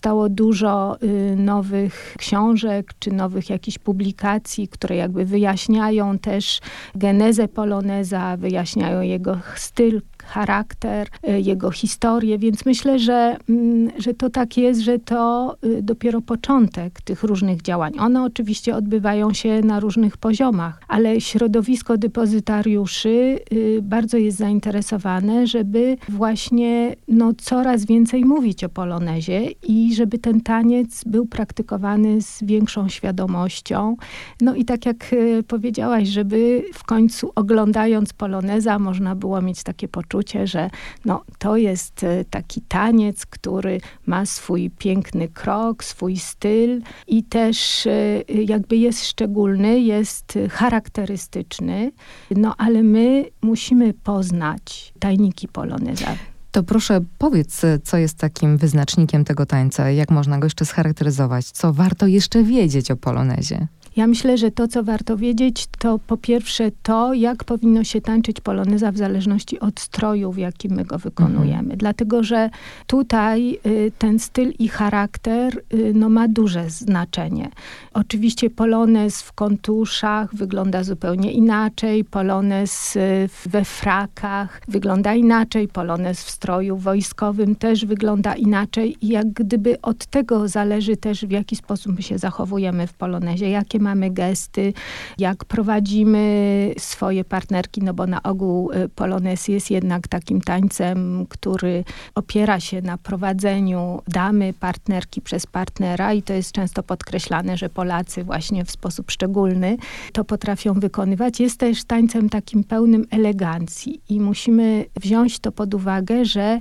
Powstało 0.00 0.28
dużo 0.28 0.96
nowych 1.36 2.14
książek, 2.18 2.92
czy 2.98 3.12
nowych 3.12 3.50
jakichś 3.50 3.78
publikacji, 3.78 4.68
które 4.68 4.96
jakby 4.96 5.24
wyjaśniają 5.24 6.18
też 6.18 6.60
genezę 6.94 7.48
poloneza, 7.48 8.36
wyjaśniają 8.36 9.00
jego 9.00 9.38
styl, 9.56 10.02
charakter, 10.30 11.08
y, 11.28 11.40
jego 11.40 11.70
historię, 11.70 12.38
więc 12.38 12.66
myślę, 12.66 12.98
że, 12.98 13.36
mm, 13.48 13.90
że 13.98 14.14
to 14.14 14.30
tak 14.30 14.56
jest, 14.56 14.80
że 14.80 14.98
to 14.98 15.56
y, 15.64 15.82
dopiero 15.82 16.20
początek 16.20 17.00
tych 17.00 17.22
różnych 17.22 17.62
działań. 17.62 17.92
One 17.98 18.22
oczywiście 18.22 18.76
odbywają 18.76 19.32
się 19.32 19.60
na 19.60 19.80
różnych 19.80 20.16
poziomach, 20.16 20.80
ale 20.88 21.20
środowisko 21.20 21.98
depozytariuszy 21.98 23.38
y, 23.52 23.78
bardzo 23.82 24.16
jest 24.16 24.38
zainteresowane, 24.38 25.46
żeby 25.46 25.96
właśnie 26.08 26.96
no, 27.08 27.32
coraz 27.38 27.86
więcej 27.86 28.24
mówić 28.24 28.64
o 28.64 28.68
polonezie 28.68 29.50
i 29.62 29.94
żeby 29.94 30.18
ten 30.18 30.40
taniec 30.40 31.04
był 31.04 31.26
praktykowany 31.26 32.22
z 32.22 32.42
większą 32.42 32.88
świadomością. 32.88 33.96
No 34.40 34.54
i 34.54 34.64
tak 34.64 34.86
jak 34.86 35.14
powiedziałaś, 35.48 36.08
żeby 36.08 36.62
w 36.74 36.84
końcu 36.84 37.32
oglądając 37.34 38.12
poloneza 38.12 38.78
można 38.78 39.14
było 39.14 39.42
mieć 39.42 39.62
takie 39.62 39.88
poczucie, 39.88 40.19
poczucie, 40.20 40.46
że 40.46 40.70
no, 41.04 41.24
to 41.38 41.56
jest 41.56 42.04
e, 42.04 42.24
taki 42.24 42.60
taniec, 42.60 43.26
który 43.26 43.80
ma 44.06 44.26
swój 44.26 44.70
piękny 44.70 45.28
krok, 45.28 45.84
swój 45.84 46.16
styl 46.16 46.82
i 47.06 47.24
też 47.24 47.86
e, 47.86 48.22
jakby 48.44 48.76
jest 48.76 49.06
szczególny, 49.06 49.80
jest 49.80 50.38
charakterystyczny, 50.50 51.92
no 52.30 52.54
ale 52.58 52.82
my 52.82 53.24
musimy 53.42 53.94
poznać 53.94 54.92
tajniki 54.98 55.48
poloneza. 55.48 56.16
To 56.50 56.62
proszę 56.62 57.00
powiedz, 57.18 57.62
co 57.84 57.96
jest 57.96 58.18
takim 58.18 58.56
wyznacznikiem 58.56 59.24
tego 59.24 59.46
tańca, 59.46 59.90
jak 59.90 60.10
można 60.10 60.38
go 60.38 60.46
jeszcze 60.46 60.64
scharakteryzować, 60.64 61.46
co 61.46 61.72
warto 61.72 62.06
jeszcze 62.06 62.42
wiedzieć 62.42 62.90
o 62.90 62.96
polonezie? 62.96 63.66
Ja 63.96 64.06
myślę, 64.06 64.38
że 64.38 64.50
to, 64.50 64.68
co 64.68 64.82
warto 64.82 65.16
wiedzieć, 65.16 65.66
to 65.78 65.98
po 66.06 66.16
pierwsze 66.16 66.70
to, 66.82 67.14
jak 67.14 67.44
powinno 67.44 67.84
się 67.84 68.00
tańczyć 68.00 68.40
poloneza 68.40 68.92
w 68.92 68.96
zależności 68.96 69.60
od 69.60 69.80
stroju, 69.80 70.32
w 70.32 70.38
jakim 70.38 70.72
my 70.72 70.84
go 70.84 70.98
wykonujemy. 70.98 71.58
Mhm. 71.58 71.78
Dlatego, 71.78 72.22
że 72.22 72.50
tutaj 72.86 73.58
y, 73.66 73.92
ten 73.98 74.18
styl 74.18 74.52
i 74.58 74.68
charakter 74.68 75.62
y, 75.74 75.92
no, 75.94 76.08
ma 76.08 76.28
duże 76.28 76.70
znaczenie. 76.70 77.48
Oczywiście 77.94 78.50
polonez 78.50 79.22
w 79.22 79.32
kontuszach 79.32 80.34
wygląda 80.34 80.84
zupełnie 80.84 81.32
inaczej, 81.32 82.04
polonez 82.04 82.96
y, 82.96 83.28
we 83.46 83.64
frakach 83.64 84.60
wygląda 84.68 85.14
inaczej, 85.14 85.68
polonez 85.68 86.24
w 86.24 86.30
stroju 86.30 86.76
wojskowym 86.76 87.56
też 87.56 87.84
wygląda 87.84 88.34
inaczej 88.34 88.96
i 89.00 89.08
jak 89.08 89.32
gdyby 89.32 89.80
od 89.80 90.06
tego 90.06 90.48
zależy 90.48 90.96
też, 90.96 91.26
w 91.26 91.30
jaki 91.30 91.56
sposób 91.56 91.96
my 91.96 92.02
się 92.02 92.18
zachowujemy 92.18 92.86
w 92.86 92.92
polonezie, 92.92 93.50
jakie 93.50 93.79
mamy 93.80 94.10
gesty, 94.10 94.72
jak 95.18 95.44
prowadzimy 95.44 96.74
swoje 96.78 97.24
partnerki, 97.24 97.80
no 97.82 97.94
bo 97.94 98.06
na 98.06 98.22
ogół 98.22 98.72
y, 98.72 98.88
Polones 98.88 99.48
jest 99.48 99.70
jednak 99.70 100.08
takim 100.08 100.40
tańcem, 100.40 101.26
który 101.28 101.84
opiera 102.14 102.60
się 102.60 102.82
na 102.82 102.98
prowadzeniu 102.98 104.02
damy, 104.08 104.54
partnerki 104.60 105.20
przez 105.20 105.46
partnera 105.46 106.12
i 106.12 106.22
to 106.22 106.32
jest 106.32 106.52
często 106.52 106.82
podkreślane, 106.82 107.56
że 107.56 107.68
Polacy 107.68 108.24
właśnie 108.24 108.64
w 108.64 108.70
sposób 108.70 109.10
szczególny 109.10 109.76
to 110.12 110.24
potrafią 110.24 110.74
wykonywać. 110.74 111.40
Jest 111.40 111.58
też 111.58 111.84
tańcem 111.84 112.28
takim 112.28 112.64
pełnym 112.64 113.06
elegancji 113.10 114.00
i 114.08 114.20
musimy 114.20 114.84
wziąć 114.96 115.38
to 115.38 115.52
pod 115.52 115.74
uwagę, 115.74 116.24
że 116.24 116.58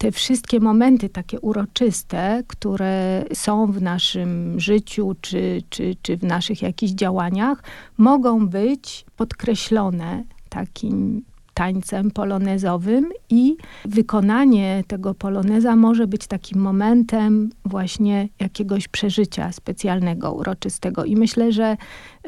te 0.00 0.12
wszystkie 0.12 0.60
momenty 0.60 1.08
takie 1.08 1.40
uroczyste, 1.40 2.42
które 2.46 3.24
są 3.34 3.72
w 3.72 3.82
naszym 3.82 4.60
życiu 4.60 5.16
czy, 5.20 5.62
czy, 5.70 5.96
czy 6.02 6.16
w 6.16 6.22
naszych 6.22 6.62
jakichś 6.62 6.92
działaniach, 6.92 7.62
mogą 7.98 8.48
być 8.48 9.04
podkreślone 9.16 10.24
takim 10.48 11.22
tańcem 11.54 12.10
polonezowym 12.10 13.10
i 13.30 13.56
wykonanie 13.84 14.84
tego 14.86 15.14
poloneza 15.14 15.76
może 15.76 16.06
być 16.06 16.26
takim 16.26 16.60
momentem 16.60 17.50
właśnie 17.64 18.28
jakiegoś 18.40 18.88
przeżycia 18.88 19.52
specjalnego, 19.52 20.32
uroczystego. 20.32 21.04
I 21.04 21.16
myślę, 21.16 21.52
że, 21.52 21.76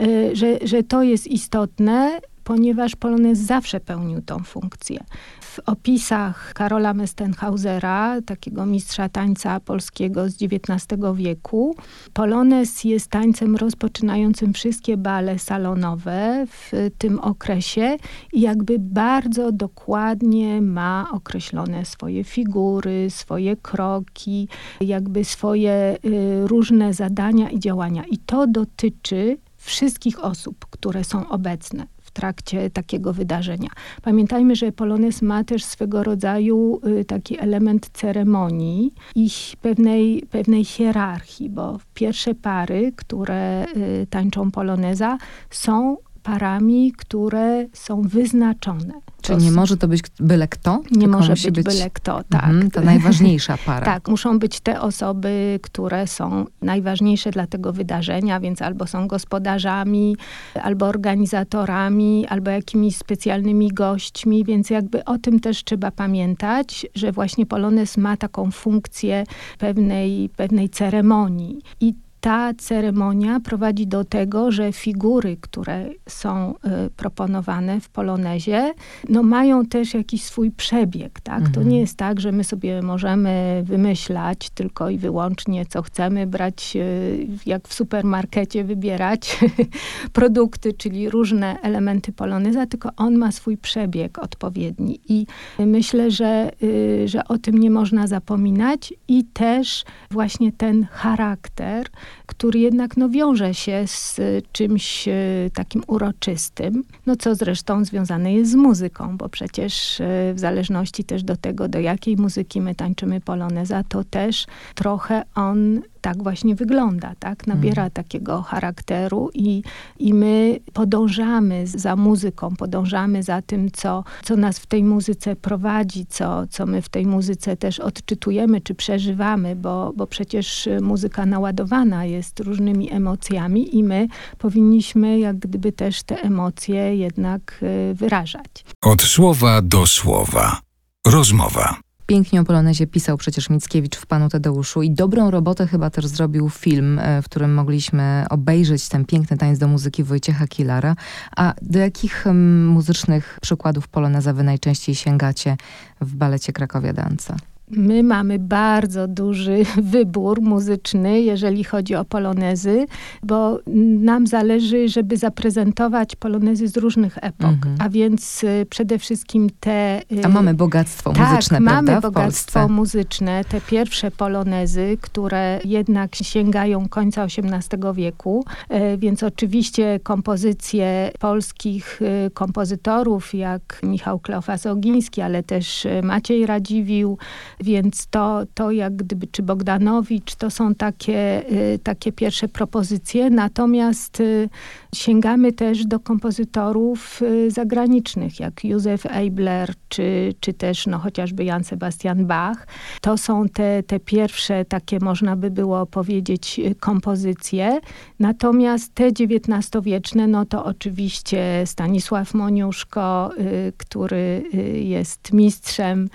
y, 0.00 0.37
że, 0.37 0.59
że 0.64 0.83
to 0.83 1.02
jest 1.02 1.26
istotne, 1.26 2.21
ponieważ 2.45 2.97
polonez 2.97 3.38
zawsze 3.38 3.81
pełnił 3.81 4.23
tą 4.23 4.38
funkcję 4.38 5.05
w 5.52 5.59
opisach 5.66 6.52
Karola 6.54 6.94
Mestenhausera, 6.94 8.23
takiego 8.26 8.66
mistrza 8.66 9.09
tańca 9.09 9.61
polskiego 9.61 10.28
z 10.28 10.37
XIX 10.42 11.00
wieku, 11.14 11.76
Polones 12.12 12.85
jest 12.85 13.11
tańcem 13.11 13.56
rozpoczynającym 13.56 14.52
wszystkie 14.52 14.97
bale 14.97 15.38
salonowe 15.38 16.47
w 16.47 16.90
tym 16.99 17.18
okresie 17.18 17.97
i 18.32 18.40
jakby 18.40 18.78
bardzo 18.78 19.52
dokładnie 19.52 20.62
ma 20.62 21.06
określone 21.12 21.85
swoje 21.85 22.25
figury, 22.25 23.11
swoje 23.11 23.56
kroki, 23.56 24.49
jakby 24.80 25.25
swoje 25.25 25.97
y, 26.04 26.47
różne 26.47 26.94
zadania 26.94 27.50
i 27.50 27.59
działania. 27.59 28.04
I 28.11 28.18
to 28.18 28.47
dotyczy 28.47 29.38
wszystkich 29.56 30.25
osób, 30.25 30.66
które 30.71 31.04
są 31.04 31.28
obecne 31.28 31.87
trakcie 32.12 32.71
takiego 32.71 33.12
wydarzenia. 33.12 33.69
Pamiętajmy, 34.02 34.57
że 34.57 34.73
polonez 34.73 35.23
ma 35.23 35.45
też 35.45 35.64
swego 35.64 36.02
rodzaju 36.02 36.81
y, 37.00 37.04
taki 37.04 37.40
element 37.40 37.90
ceremonii 37.92 38.95
i 39.14 39.31
pewnej, 39.62 40.23
pewnej 40.31 40.64
hierarchii, 40.64 41.50
bo 41.50 41.78
pierwsze 41.95 42.35
pary, 42.35 42.92
które 42.97 43.66
y, 43.76 44.07
tańczą 44.11 44.50
poloneza 44.50 45.19
są 45.50 45.97
parami, 46.23 46.93
które 46.97 47.67
są 47.73 48.02
wyznaczone. 48.02 48.95
Czyli 49.23 49.45
nie 49.45 49.52
może 49.52 49.76
to 49.76 49.88
być 49.88 50.02
byle 50.21 50.49
kto? 50.49 50.83
Nie 50.91 51.09
może 51.09 51.33
być, 51.33 51.50
być 51.50 51.64
byle 51.64 51.91
kto, 51.91 52.23
tak. 52.29 52.45
Mhm, 52.45 52.71
to 52.71 52.81
najważniejsza 52.81 53.59
para. 53.67 53.87
tak, 53.93 54.09
muszą 54.09 54.38
być 54.38 54.61
te 54.61 54.81
osoby, 54.81 55.61
które 55.62 56.07
są 56.07 56.45
najważniejsze 56.62 57.31
dla 57.31 57.47
tego 57.47 57.73
wydarzenia, 57.73 58.41
więc 58.41 58.62
albo 58.62 58.87
są 58.87 59.09
gospodarzami, 59.09 60.17
albo 60.62 60.87
organizatorami, 60.87 62.26
albo 62.29 62.50
jakimiś 62.50 62.97
specjalnymi 62.97 63.69
gośćmi, 63.69 64.45
więc 64.45 64.71
jakby 64.71 65.05
o 65.05 65.19
tym 65.19 65.41
też 65.41 65.64
trzeba 65.64 65.91
pamiętać, 65.91 66.87
że 66.95 67.12
właśnie 67.12 67.47
Polones 67.47 67.97
ma 67.97 68.17
taką 68.17 68.50
funkcję 68.50 69.25
pewnej, 69.59 70.29
pewnej 70.37 70.69
ceremonii. 70.69 71.62
I 71.81 71.95
ta 72.23 72.55
ceremonia 72.55 73.41
prowadzi 73.41 73.87
do 73.87 74.05
tego, 74.05 74.50
że 74.50 74.73
figury, 74.73 75.37
które 75.41 75.88
są 76.09 76.55
y, 76.87 76.91
proponowane 76.91 77.81
w 77.81 77.88
polonezie, 77.88 78.73
no 79.09 79.23
mają 79.23 79.67
też 79.67 79.95
jakiś 79.95 80.25
swój 80.25 80.50
przebieg, 80.50 81.21
tak? 81.21 81.38
Mhm. 81.38 81.52
To 81.55 81.62
nie 81.62 81.81
jest 81.81 81.97
tak, 81.97 82.21
że 82.21 82.33
my 82.33 82.45
sobie 82.45 82.83
możemy 82.83 83.62
wymyślać 83.67 84.50
tylko 84.50 84.91
i 84.91 84.99
wyłącznie, 84.99 85.67
co 85.67 85.83
chcemy, 85.83 86.26
brać 86.26 86.76
y, 86.76 87.26
jak 87.47 87.69
w 87.69 87.75
supermarkecie, 87.75 88.64
wybierać 88.64 89.41
produkty, 90.12 90.73
czyli 90.73 91.11
różne 91.11 91.61
elementy 91.62 92.12
poloneza, 92.12 92.67
tylko 92.67 92.91
on 92.97 93.17
ma 93.17 93.33
swój 93.33 93.57
przebieg 93.57 94.19
odpowiedni 94.19 95.00
i 95.09 95.26
myślę, 95.59 96.11
że, 96.11 96.50
y, 96.62 97.09
że 97.09 97.25
o 97.25 97.38
tym 97.38 97.59
nie 97.59 97.71
można 97.71 98.07
zapominać 98.07 98.95
i 99.09 99.25
też 99.25 99.85
właśnie 100.11 100.52
ten 100.52 100.87
charakter, 100.91 101.87
który 102.26 102.59
jednak 102.59 102.97
no, 102.97 103.09
wiąże 103.09 103.54
się 103.54 103.85
z 103.87 104.21
czymś 104.52 105.09
e, 105.09 105.12
takim 105.54 105.83
uroczystym, 105.87 106.85
no 107.07 107.16
co 107.16 107.35
zresztą 107.35 107.85
związane 107.85 108.35
jest 108.35 108.50
z 108.50 108.54
muzyką, 108.54 109.16
bo 109.16 109.28
przecież 109.28 110.00
e, 110.00 110.35
w 110.35 110.38
zależności 110.38 111.04
też 111.04 111.23
do 111.23 111.37
tego, 111.37 111.69
do 111.69 111.81
jakiej 111.81 112.16
muzyki 112.16 112.61
my 112.61 112.75
tańczymy 112.75 113.21
poloneza, 113.21 113.85
to 113.88 114.04
też 114.04 114.47
trochę 114.75 115.23
on 115.35 115.83
tak 116.02 116.23
właśnie 116.23 116.54
wygląda, 116.54 117.14
tak? 117.18 117.47
Nabiera 117.47 117.82
mhm. 117.82 117.90
takiego 117.90 118.42
charakteru 118.42 119.30
i, 119.35 119.62
i 119.99 120.14
my 120.14 120.61
podążamy 120.73 121.66
za 121.66 121.97
muzyką, 121.97 122.56
podążamy 122.56 123.23
za 123.23 123.42
tym, 123.42 123.71
co, 123.71 124.04
co 124.23 124.37
nas 124.37 124.59
w 124.59 124.66
tej 124.66 124.85
muzyce 124.85 125.37
prowadzi, 125.37 126.06
co, 126.06 126.47
co 126.47 126.66
my 126.66 126.82
w 126.82 126.88
tej 126.88 127.06
muzyce 127.06 127.56
też 127.56 127.80
odczytujemy 127.80 128.61
czy 128.61 128.75
przeżywamy, 128.75 129.56
bo, 129.56 129.92
bo 129.97 130.06
przecież 130.06 130.68
muzyka 130.80 131.26
naładowana 131.26 132.04
jest 132.04 132.40
różnymi 132.40 132.92
emocjami 132.92 133.76
i 133.76 133.85
my 133.85 134.09
powinniśmy 134.38 135.18
jak 135.18 135.38
gdyby 135.38 135.73
też 135.73 136.02
te 136.02 136.23
emocje 136.23 136.97
jednak 136.97 137.61
y, 137.90 137.94
wyrażać. 137.94 138.64
Od 138.82 139.02
słowa 139.02 139.62
do 139.62 139.87
słowa. 139.87 140.61
Rozmowa. 141.06 141.82
Pięknie 142.06 142.40
o 142.40 142.44
Polonezie 142.44 142.87
pisał 142.87 143.16
przecież 143.16 143.50
Mickiewicz 143.50 143.97
w 143.97 144.06
Panu 144.06 144.28
Tadeuszu 144.28 144.82
i 144.82 144.90
dobrą 144.90 145.30
robotę 145.30 145.66
chyba 145.66 145.90
też 145.90 146.06
zrobił 146.06 146.50
film, 146.50 146.99
e, 146.99 147.23
w 147.23 147.25
którym 147.25 147.54
mogliśmy 147.54 148.25
obejrzeć 148.30 148.88
ten 148.88 149.04
piękny 149.04 149.37
tańc 149.37 149.59
do 149.59 149.68
muzyki 149.68 150.04
Wojciecha 150.04 150.47
Kilara. 150.47 150.97
A 151.37 151.54
do 151.62 151.78
jakich 151.78 152.25
muzycznych 152.66 153.38
przykładów 153.42 153.88
Poloneza 153.88 154.32
wy 154.32 154.42
najczęściej 154.42 154.94
sięgacie 154.94 155.56
w 156.00 156.14
balecie 156.16 156.52
Krakowia 156.52 156.92
Danca? 156.92 157.37
My 157.76 158.02
mamy 158.02 158.38
bardzo 158.38 159.09
duży 159.09 159.62
wybór 159.93 160.43
muzyczny, 160.43 161.21
jeżeli 161.21 161.64
chodzi 161.64 161.95
o 161.95 162.05
polonezy, 162.05 162.87
bo 163.23 163.59
nam 164.00 164.26
zależy, 164.26 164.88
żeby 164.88 165.17
zaprezentować 165.17 166.17
polonezy 166.17 166.69
z 166.69 166.76
różnych 166.76 167.19
epok, 167.19 167.50
mhm. 167.50 167.76
a 167.79 167.88
więc 167.88 168.45
y, 168.45 168.67
przede 168.71 168.99
wszystkim 168.99 169.50
te... 169.61 170.02
Y, 170.12 170.25
a 170.25 170.29
mamy 170.29 170.55
bogactwo 170.55 171.12
tak, 171.12 171.31
muzyczne, 171.31 171.61
mamy 171.61 171.87
prawda, 171.87 172.09
bogactwo 172.09 172.69
muzyczne, 172.69 173.45
te 173.45 173.61
pierwsze 173.61 174.11
polonezy, 174.11 174.99
które 175.00 175.61
jednak 175.64 176.14
sięgają 176.14 176.88
końca 176.88 177.25
XVIII 177.25 177.95
wieku, 177.95 178.45
e, 178.69 178.99
więc 178.99 179.23
oczywiście 179.23 180.00
kompozycje 180.02 181.11
polskich 181.19 182.02
y, 182.02 182.31
kompozytorów, 182.31 183.35
jak 183.35 183.81
Michał 183.83 184.19
Kleofas-Ogiński, 184.19 185.21
ale 185.21 185.43
też 185.43 185.87
Maciej 186.02 186.47
Radziwił, 186.47 187.19
więc 187.62 188.07
to, 188.07 188.42
to 188.54 188.71
jak 188.71 188.97
gdyby, 188.97 189.26
czy 189.26 189.42
Bogdanowicz, 189.42 190.35
to 190.35 190.50
są 190.50 190.75
takie, 190.75 191.50
y, 191.52 191.78
takie 191.78 192.12
pierwsze 192.12 192.49
propozycje. 192.49 193.31
Natomiast 193.31 194.21
y, 194.21 194.49
sięgamy 194.95 195.52
też 195.52 195.87
do 195.87 196.00
kompozytorów 196.00 197.23
y, 197.23 197.50
zagranicznych, 197.50 198.40
jak 198.40 198.64
Józef 198.64 199.07
Eibler, 199.07 199.75
czy, 199.88 200.35
czy 200.40 200.52
też 200.52 200.87
no, 200.87 200.99
chociażby 200.99 201.45
Jan 201.45 201.65
Sebastian 201.65 202.26
Bach. 202.26 202.67
To 203.00 203.19
są 203.19 203.49
te, 203.49 203.82
te 203.82 204.00
pierwsze 204.00 204.65
takie, 204.65 204.99
można 205.00 205.37
by 205.37 205.50
było 205.50 205.87
powiedzieć, 205.87 206.60
kompozycje. 206.80 207.80
Natomiast 208.19 208.95
te 208.95 209.06
XIX-wieczne, 209.06 210.26
no 210.26 210.45
to 210.45 210.65
oczywiście 210.65 211.63
Stanisław 211.67 212.34
Moniuszko, 212.34 213.30
który 213.76 214.43
jest 214.75 215.32
mistrzem 215.32 216.08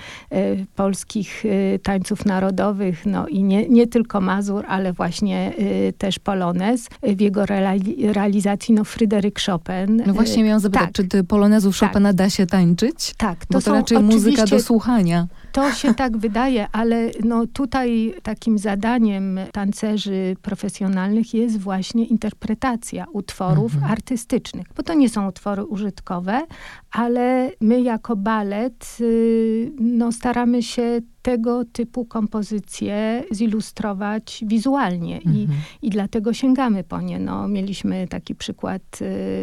polskich 0.75 1.36
Y, 1.45 1.79
tańców 1.83 2.25
narodowych, 2.25 3.05
no 3.05 3.27
i 3.27 3.43
nie, 3.43 3.69
nie 3.69 3.87
tylko 3.87 4.21
Mazur, 4.21 4.65
ale 4.67 4.93
właśnie 4.93 5.53
y, 5.59 5.93
też 5.97 6.19
Polonez. 6.19 6.87
W 7.03 7.21
jego 7.21 7.45
realizacji 8.13 8.75
no 8.75 8.83
Fryderyk 8.83 9.39
Chopin. 9.45 10.03
No 10.07 10.13
właśnie 10.13 10.43
miałam 10.43 10.59
zapytać, 10.59 10.89
tak. 10.93 11.07
czy 11.07 11.23
polonezów 11.23 11.79
tak. 11.79 11.89
Chopina 11.89 12.13
da 12.13 12.29
się 12.29 12.45
tańczyć? 12.45 13.13
Tak. 13.17 13.45
To 13.45 13.53
Bo 13.53 13.61
to 13.61 13.73
raczej 13.73 13.99
muzyka 13.99 14.45
do 14.45 14.59
słuchania. 14.59 15.27
To 15.51 15.71
się 15.71 15.93
tak 15.93 16.17
wydaje, 16.17 16.67
ale 16.71 17.11
no 17.23 17.47
tutaj 17.47 18.13
takim 18.23 18.57
zadaniem 18.57 19.39
tancerzy 19.51 20.35
profesjonalnych 20.41 21.33
jest 21.33 21.59
właśnie 21.59 22.05
interpretacja 22.05 23.05
utworów 23.13 23.73
mhm. 23.73 23.91
artystycznych. 23.91 24.67
Bo 24.75 24.83
to 24.83 24.93
nie 24.93 25.09
są 25.09 25.27
utwory 25.27 25.65
użytkowe, 25.65 26.45
ale 26.91 27.51
my 27.61 27.81
jako 27.81 28.15
balet 28.15 28.97
y, 29.01 29.71
no, 29.79 30.11
staramy 30.11 30.63
się 30.63 31.01
tego 31.27 31.65
typu 31.65 32.05
kompozycje 32.05 33.23
zilustrować 33.31 34.43
wizualnie 34.47 35.15
mhm. 35.15 35.35
i, 35.35 35.47
i 35.81 35.89
dlatego 35.89 36.33
sięgamy 36.33 36.83
po 36.83 37.01
nie. 37.01 37.19
No, 37.19 37.47
mieliśmy 37.47 38.07
taki 38.07 38.35
przykład 38.35 38.81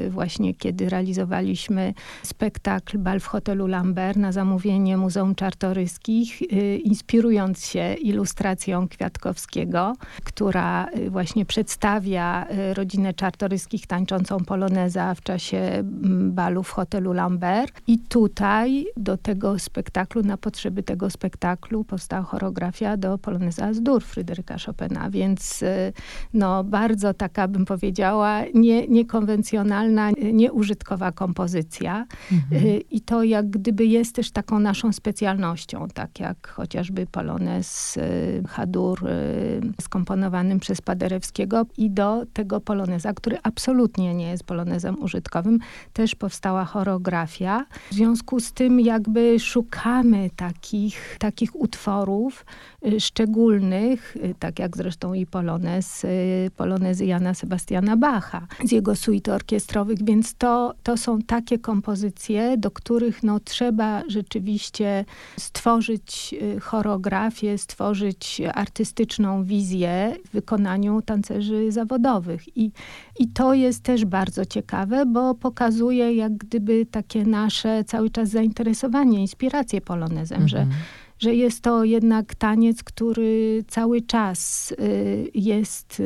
y, 0.07 0.11
właśnie, 0.11 0.55
kiedy 0.55 0.89
realizowaliśmy 0.89 1.95
spektakl 2.23 2.99
Bal 2.99 3.21
w 3.21 3.27
hotelu 3.27 3.67
Lambert 3.67 4.19
na 4.19 4.33
zamówienie 4.33 4.97
Muzeum 4.97 5.35
Czartoryskich, 5.35 5.94
y, 6.43 6.79
inspirując 6.79 7.67
się 7.67 7.95
ilustracją 7.95 8.89
Kwiatkowskiego, 8.89 9.97
która 10.25 10.89
y, 10.89 11.11
właśnie 11.11 11.45
przedstawia 11.45 12.47
rodzinę 12.75 13.15
Czartoryskich 13.15 13.87
tańczącą 13.87 14.37
poloneza 14.37 15.15
w 15.15 15.23
czasie 15.23 15.59
mm, 15.59 16.33
balu 16.33 16.63
w 16.63 16.71
hotelu 16.71 17.13
Lambert. 17.13 17.81
I 17.87 17.99
tutaj 17.99 18.87
do 18.97 19.17
tego 19.17 19.59
spektaklu, 19.59 20.23
na 20.23 20.37
potrzeby 20.37 20.83
tego 20.83 21.11
spektaklu 21.11 21.85
powstała 21.85 22.23
choreografia 22.23 22.97
do 22.97 23.19
poloneza 23.19 23.73
z 23.73 23.83
dur 23.83 24.05
Fryderyka 24.05 24.57
Chopina, 24.67 25.11
więc 25.11 25.63
y, 25.63 25.93
no, 26.35 26.65
bardzo 26.65 27.15
taka, 27.15 27.49
bym 27.49 27.65
powiedziała, 27.65 28.43
nie, 28.55 28.89
niekonwencjonalna, 28.89 30.11
nieużytkowa 30.33 31.13
kompozycja. 31.13 32.07
Mhm. 32.33 32.67
Y, 32.67 32.81
I 32.91 33.01
to 33.01 33.23
jak 33.23 33.51
gdyby 33.51 33.87
jest 33.87 34.15
też 34.15 34.31
taką 34.31 34.59
naszą 34.59 34.93
specjalnością, 34.93 35.84
tak 35.89 36.21
jak 36.21 36.49
chociażby 36.49 37.07
polonez 37.07 37.97
y, 37.97 38.43
Hadur 38.49 39.01
skomponowanym 39.81 40.61
przez 40.61 40.81
Paderewskiego 40.81 41.67
i 41.77 41.91
do 41.91 42.27
tego 42.33 42.61
poloneza, 42.61 43.13
który 43.13 43.39
absolutnie 43.43 44.15
nie 44.15 44.31
jest 44.31 44.45
polonezem 44.45 45.03
użytkowym, 45.03 45.59
też 45.93 46.15
powstała 46.15 46.65
choreografia. 46.65 47.67
W 47.91 47.95
związku 47.95 48.41
z 48.41 48.53
tym 48.53 48.81
jakby 48.81 49.41
szukamy 49.41 50.31
takich, 50.37 51.17
takich 51.19 51.57
utworów 51.57 52.47
y, 52.87 53.01
szczególnych, 53.01 54.17
y, 54.17 54.35
tak 54.39 54.59
jak 54.59 54.77
zresztą 54.77 55.15
i 55.15 55.27
polonez, 55.27 56.05
y, 56.05 56.51
polonezy 56.57 57.07
Jana 57.07 57.35
Sebastiana 57.35 57.97
Bacha 57.97 58.47
z 58.65 58.73
jego 58.73 58.97
suit 58.97 59.29
orkiestrowych, 59.29 60.05
więc 60.05 60.35
to, 60.35 60.75
to 60.83 60.97
są 60.97 61.23
takie 61.23 61.59
kompozycje, 61.59 62.57
do 62.57 62.71
których 62.71 63.23
no, 63.23 63.41
trzeba 63.41 64.03
rzeczywiście 64.09 65.05
stworzyć 65.39 65.74
choreografię, 66.61 67.59
stworzyć 67.59 68.43
artystyczną 68.55 69.45
wizję 69.45 70.17
w 70.25 70.33
wykonaniu 70.33 71.03
tancerzy 71.03 71.73
zawodowych. 71.73 72.57
I, 72.57 72.73
i 73.19 73.29
to 73.29 73.55
jest 73.55 73.83
też 73.83 74.05
bardzo 74.05 74.45
ciekawe, 74.45 75.07
bo 75.07 75.35
pokazuje 75.35 76.15
jak 76.15 76.37
gdyby 76.37 76.87
takie 76.87 77.25
nasze 77.25 77.85
cały 77.85 78.11
czas 78.11 78.29
zainteresowanie, 78.29 79.21
inspirację 79.21 79.81
polonezem, 79.81 80.49
że, 80.49 80.59
mhm 80.59 80.81
że 80.81 81.04
jest 81.23 81.61
to 81.61 81.85
jednak 81.85 82.35
taniec, 82.35 82.83
który 82.83 83.65
cały 83.69 84.03
czas 84.03 84.73
y, 84.73 85.31
jest 85.35 86.03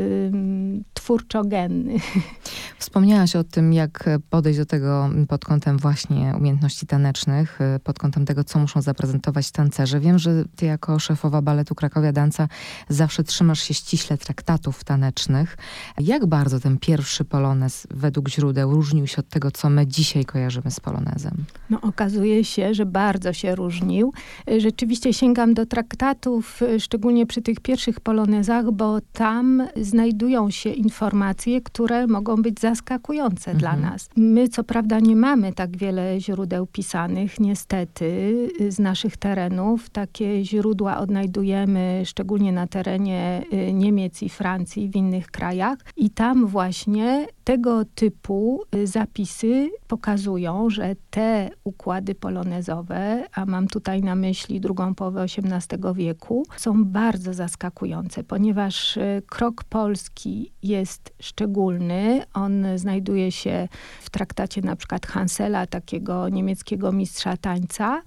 twórczogenny. 0.95 1.95
Wspomniałaś 2.79 3.37
o 3.37 3.45
tym, 3.45 3.73
jak 3.73 4.05
podejść 4.31 4.59
do 4.59 4.67
tego 4.67 5.11
pod 5.29 5.45
kątem 5.45 5.79
właśnie 5.79 6.35
umiejętności 6.37 6.87
tanecznych, 6.87 7.61
y, 7.77 7.81
pod 7.81 7.99
kątem 7.99 8.27
tego, 8.27 8.45
co 8.45 8.59
muszą 8.59 8.83
zaprezentować 8.83 9.51
tancerze. 9.51 10.01
Wiem, 10.01 10.19
że 10.19 10.45
ty 10.57 10.67
jako 10.67 10.99
szefowa 10.99 11.43
baletu 11.43 11.75
Krakowia 11.75 12.13
Danca 12.13 12.49
zawsze 12.89 13.25
trzymasz 13.25 13.61
się 13.61 13.75
ściśle 13.75 14.19
traktatów 14.19 14.85
tanecznych. 14.85 15.57
Jak 15.99 16.27
bardzo 16.27 16.61
ten 16.61 16.79
pierwszy 16.79 17.25
polonez 17.25 17.87
według 17.91 18.29
źródeł 18.29 18.71
różnił 18.71 19.07
się 19.07 19.17
od 19.17 19.29
tego, 19.29 19.51
co 19.51 19.71
my 19.71 19.87
dzisiaj 19.87 20.25
kojarzymy 20.25 20.71
z 20.71 20.81
polonezem? 20.81 21.45
No 21.71 21.81
okazuje 21.81 22.45
się, 22.45 22.75
że 22.75 22.87
bardzo 22.87 23.33
się 23.33 23.55
różnił. 23.55 24.13
Rzeczywiście 24.59 24.98
sięgam 25.13 25.55
do 25.55 25.67
traktatów, 25.67 26.61
szczególnie 26.79 27.27
przy 27.27 27.43
tych 27.43 27.61
pierwszych 27.61 28.01
polonezach, 28.01 28.71
bo 28.71 28.99
tam 29.13 29.63
znajdują 29.77 30.51
się 30.51 30.71
informacje, 30.71 31.61
które 31.61 32.07
mogą 32.07 32.37
być 32.37 32.61
zaskakujące 32.61 33.51
mhm. 33.51 33.59
dla 33.59 33.91
nas. 33.91 34.09
My 34.17 34.49
co 34.49 34.65
prawda 34.65 35.01
nie 35.01 35.17
mamy 35.17 35.53
tak 35.53 35.77
wiele 35.77 36.21
źródeł 36.21 36.67
pisanych, 36.67 37.41
niestety, 37.41 38.49
z 38.69 38.79
naszych 38.79 39.17
terenów. 39.17 39.91
Takie 39.91 40.45
źródła 40.45 40.99
odnajdujemy 40.99 42.03
szczególnie 42.05 42.53
na 42.53 42.67
terenie 42.67 43.43
y, 43.53 43.73
Niemiec 43.73 44.23
i 44.23 44.29
Francji, 44.29 44.89
w 44.89 44.97
innych 44.97 45.27
krajach. 45.27 45.79
I 45.97 46.11
tam 46.11 46.47
właśnie 46.47 47.27
tego 47.45 47.85
typu 47.85 48.63
y, 48.75 48.87
zapisy 48.87 49.71
pokazują, 49.89 50.71
że 50.71 50.97
te 51.11 51.51
układy 51.65 52.15
polonezowe, 52.15 53.25
a 53.33 53.47
mam 53.47 53.69
tutaj 53.69 54.03
na 54.03 54.15
myśli 54.15 54.61
drugą 54.61 54.88
połowę 54.95 55.23
XVIII 55.23 55.95
wieku, 55.95 56.47
są 56.57 56.85
bardzo 56.85 57.35
zaskakujące, 57.35 58.25
ponieważ 58.25 58.97
y, 58.97 59.23
krok 59.27 59.65
polski 59.65 60.53
jest 60.63 61.15
szczególny. 61.21 62.23
On 62.35 62.67
znajduje 62.77 63.33
się 63.33 63.69
w 64.01 64.11
traktacie 64.11 64.63
na 64.63 64.77
przykład 64.77 65.07
Hansela, 65.07 65.67
takiego 65.67 66.29
niemieckiego 66.29 66.93
mistrza 66.93 67.37
tańca, 67.37 68.03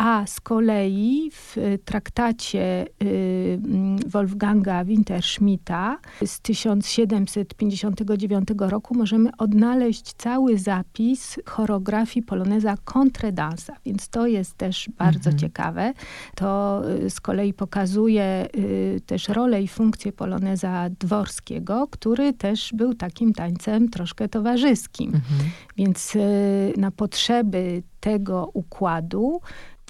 a 0.00 0.26
z 0.26 0.40
kolei 0.40 1.30
w 1.32 1.56
traktacie 1.84 2.86
y, 3.02 3.58
Wolfganga 4.06 4.84
Winterschmidta 4.84 5.98
z 6.26 6.40
1759 6.40 8.48
roku 8.58 8.94
możemy 8.94 9.30
odnaleźć 9.38 10.12
cały 10.12 10.58
zapis 10.58 11.38
choreografii 11.46 12.26
poloneza 12.26 12.74
Contredansa, 12.84 13.76
więc 13.86 14.08
to 14.08 14.26
jest 14.26 14.54
też 14.54 14.88
bardzo 14.98 15.30
mhm. 15.30 15.38
ciekawe. 15.38 15.92
To 16.34 16.82
y, 17.04 17.10
z 17.10 17.20
kolei 17.20 17.54
pokazuje 17.54 18.48
y, 18.56 19.00
też 19.06 19.28
rolę 19.28 19.62
i 19.62 19.68
funkcję 19.68 20.12
poloneza 20.12 20.88
dworskiego, 21.00 21.88
który 21.90 22.32
też 22.32 22.72
był 22.74 22.94
takim 22.94 23.32
tańcem 23.32 23.88
troszkę 23.88 24.28
towarzyskim. 24.28 25.14
Mhm. 25.14 25.40
Więc 25.76 26.16
na 26.76 26.90
potrzeby 26.90 27.82
tego 28.00 28.50
układu 28.54 29.40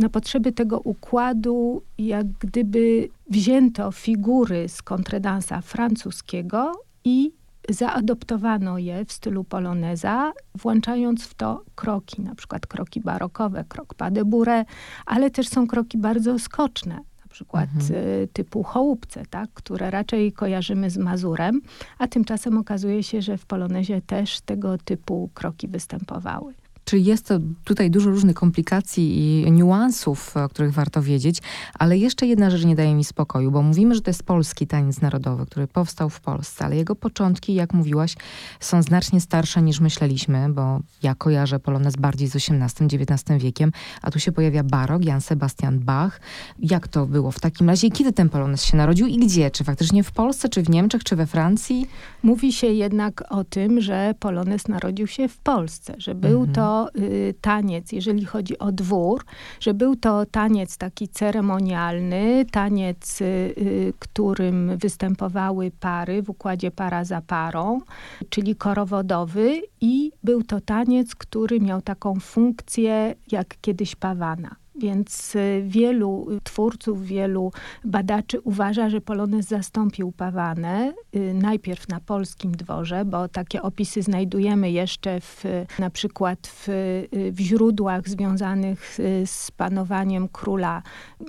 na 0.01 0.09
potrzeby 0.09 0.53
tego 0.53 0.81
układu, 0.81 1.83
jak 1.99 2.27
gdyby 2.27 3.09
wzięto 3.31 3.93
figury 3.93 4.69
z 4.69 4.83
kontredansa 4.83 5.61
francuskiego 5.61 6.73
i 7.05 7.33
zaadoptowano 7.69 8.79
je 8.79 9.05
w 9.05 9.13
stylu 9.13 9.45
poloneza, 9.45 10.33
włączając 10.55 11.25
w 11.25 11.35
to 11.35 11.63
kroki, 11.75 12.23
na 12.23 12.35
przykład 12.35 12.67
kroki 12.67 13.01
barokowe, 13.01 13.65
krok 13.69 13.95
pas 13.95 14.13
de 14.13 14.25
bourrée, 14.25 14.65
ale 15.07 15.31
też 15.31 15.49
są 15.49 15.67
kroki 15.67 15.99
bardzo 15.99 16.39
skoczne, 16.39 16.95
na 16.95 17.29
przykład 17.29 17.69
mhm. 17.75 18.05
Y, 18.05 18.29
typu 18.33 18.63
chołupce, 18.63 19.23
tak, 19.31 19.51
które 19.55 19.91
raczej 19.91 20.33
kojarzymy 20.33 20.91
z 20.91 20.97
Mazurem, 20.97 21.61
a 21.99 22.09
tymczasem 22.09 22.59
okazuje 22.59 23.03
się, 23.03 23.23
że 23.23 23.39
w 23.39 23.47
polonezie 23.47 24.03
też 24.03 24.41
tego 24.41 24.79
typu 24.79 25.31
kroki 25.35 25.69
występowały. 25.69 26.55
Czyli 26.91 27.05
jest 27.05 27.27
to 27.27 27.35
tutaj 27.65 27.91
dużo 27.91 28.11
różnych 28.11 28.37
komplikacji 28.37 29.19
i 29.47 29.53
niuansów, 29.53 30.37
o 30.37 30.49
których 30.49 30.73
warto 30.73 31.03
wiedzieć, 31.03 31.39
ale 31.75 31.99
jeszcze 31.99 32.27
jedna 32.27 32.51
rzecz 32.51 32.65
nie 32.65 32.77
daje 32.77 32.95
mi 32.95 33.05
spokoju, 33.05 33.51
bo 33.51 33.63
mówimy, 33.63 33.95
że 33.95 34.01
to 34.01 34.11
jest 34.11 34.23
polski 34.23 34.67
taniec 34.67 35.01
narodowy, 35.01 35.47
który 35.47 35.67
powstał 35.67 36.11
w 36.11 36.21
Polsce, 36.21 36.65
ale 36.65 36.77
jego 36.77 36.97
początki, 36.97 37.55
jak 37.55 37.75
mówiłaś, 37.75 38.17
są 38.61 38.83
znacznie 38.83 39.21
starsze 39.21 39.63
niż 39.63 39.81
myśleliśmy, 39.81 40.49
bo 40.49 40.81
ja 41.03 41.15
kojarzę 41.15 41.59
polonez 41.59 41.97
bardziej 41.97 42.29
z 42.29 42.37
XVIII-XIX 42.37 43.43
wiekiem, 43.43 43.73
a 44.03 44.11
tu 44.11 44.19
się 44.21 44.33
pojawia 44.33 44.65
barok, 44.65 45.05
Jan 45.05 45.21
Sebastian 45.21 45.79
Bach. 45.79 46.21
Jak 46.59 46.89
to 46.89 47.07
było 47.07 47.31
w 47.31 47.41
takim 47.41 47.69
razie? 47.69 47.91
Kiedy 47.91 48.13
ten 48.13 48.29
polonez 48.29 48.65
się 48.65 48.77
narodził 48.77 49.07
i 49.07 49.19
gdzie? 49.19 49.51
Czy 49.51 49.65
faktycznie 49.65 50.03
w 50.03 50.13
Polsce, 50.13 50.49
czy 50.49 50.63
w 50.63 50.71
Niemczech, 50.71 51.05
czy 51.05 51.17
we 51.17 51.27
Francji? 51.27 51.87
Mówi 52.23 52.53
się 52.53 52.67
jednak 52.67 53.25
o 53.29 53.45
tym, 53.45 53.81
że 53.81 54.15
polonez 54.21 54.69
narodził 54.69 55.07
się 55.07 55.29
w 55.29 55.39
Polsce, 55.39 55.95
że 55.99 56.15
był 56.15 56.41
mhm. 56.41 56.55
to 56.55 56.80
y, 56.89 57.35
taniec, 57.41 57.93
jeżeli 57.93 58.25
chodzi 58.25 58.59
o 58.59 58.73
dwór, 58.73 59.25
że 59.61 59.75
był 59.75 59.97
to 59.97 60.27
taniec 60.27 60.77
taki 60.77 61.09
ceremonialny, 61.09 62.45
taniec, 62.51 63.21
y, 63.21 63.25
y, 63.25 63.93
którym 63.99 64.77
występowały 64.77 65.71
pary 65.81 66.23
w 66.23 66.31
układzie 66.31 66.71
para 66.71 67.05
za 67.05 67.21
parą, 67.21 67.81
czyli 68.29 68.57
korowodowy 68.57 69.63
i 69.81 70.13
był 70.25 70.43
to 70.43 70.61
taniec, 70.61 71.15
który 71.15 71.61
miał 71.61 71.83
taką 71.83 72.21
funkcję 72.21 73.15
jak 73.33 73.57
kiedyś 73.61 73.97
pawana. 73.97 74.60
Więc 74.75 75.37
y, 75.37 75.63
wielu 75.67 76.27
twórców, 76.45 77.07
wielu 77.07 77.53
badaczy 77.85 78.41
uważa, 78.41 78.91
że 78.91 79.01
polonez 79.01 79.47
zastąpił 79.47 80.13
pawanę, 80.13 80.93
y, 81.17 81.35
najpierw 81.35 81.89
na 81.89 82.01
polskim 82.01 82.53
dworze, 82.53 83.05
bo 83.05 83.29
takie 83.29 83.63
opisy 83.63 84.03
znajdujemy 84.03 84.71
jeszcze 84.71 85.21
w, 85.21 85.45
na 85.79 85.91
przykład 85.91 86.39
w, 86.47 86.69
y, 86.69 87.33
w 87.33 87.41
źródłach 87.41 88.09
związanych 88.09 88.99
z 89.25 89.51
panowaniem 89.51 90.29
króla 90.29 90.83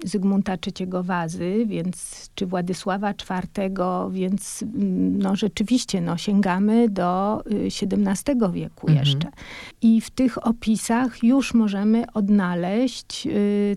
Zygmunta 0.03 0.53
III 0.53 0.87
Wazy, 1.03 1.65
więc, 1.65 2.29
czy 2.35 2.45
Władysława 2.45 3.11
IV, 3.11 3.69
więc 4.11 4.63
mm, 4.63 5.17
no, 5.17 5.35
rzeczywiście 5.35 6.01
no, 6.01 6.17
sięgamy 6.17 6.89
do 6.89 7.41
XVII 7.45 8.35
wieku 8.51 8.87
mhm. 8.87 8.99
jeszcze. 8.99 9.31
I 9.81 10.01
w 10.01 10.09
tych 10.09 10.47
opisach 10.47 11.23
już 11.23 11.53
możemy 11.53 12.11
odnaleźć 12.13 13.27
Y, 13.30 13.30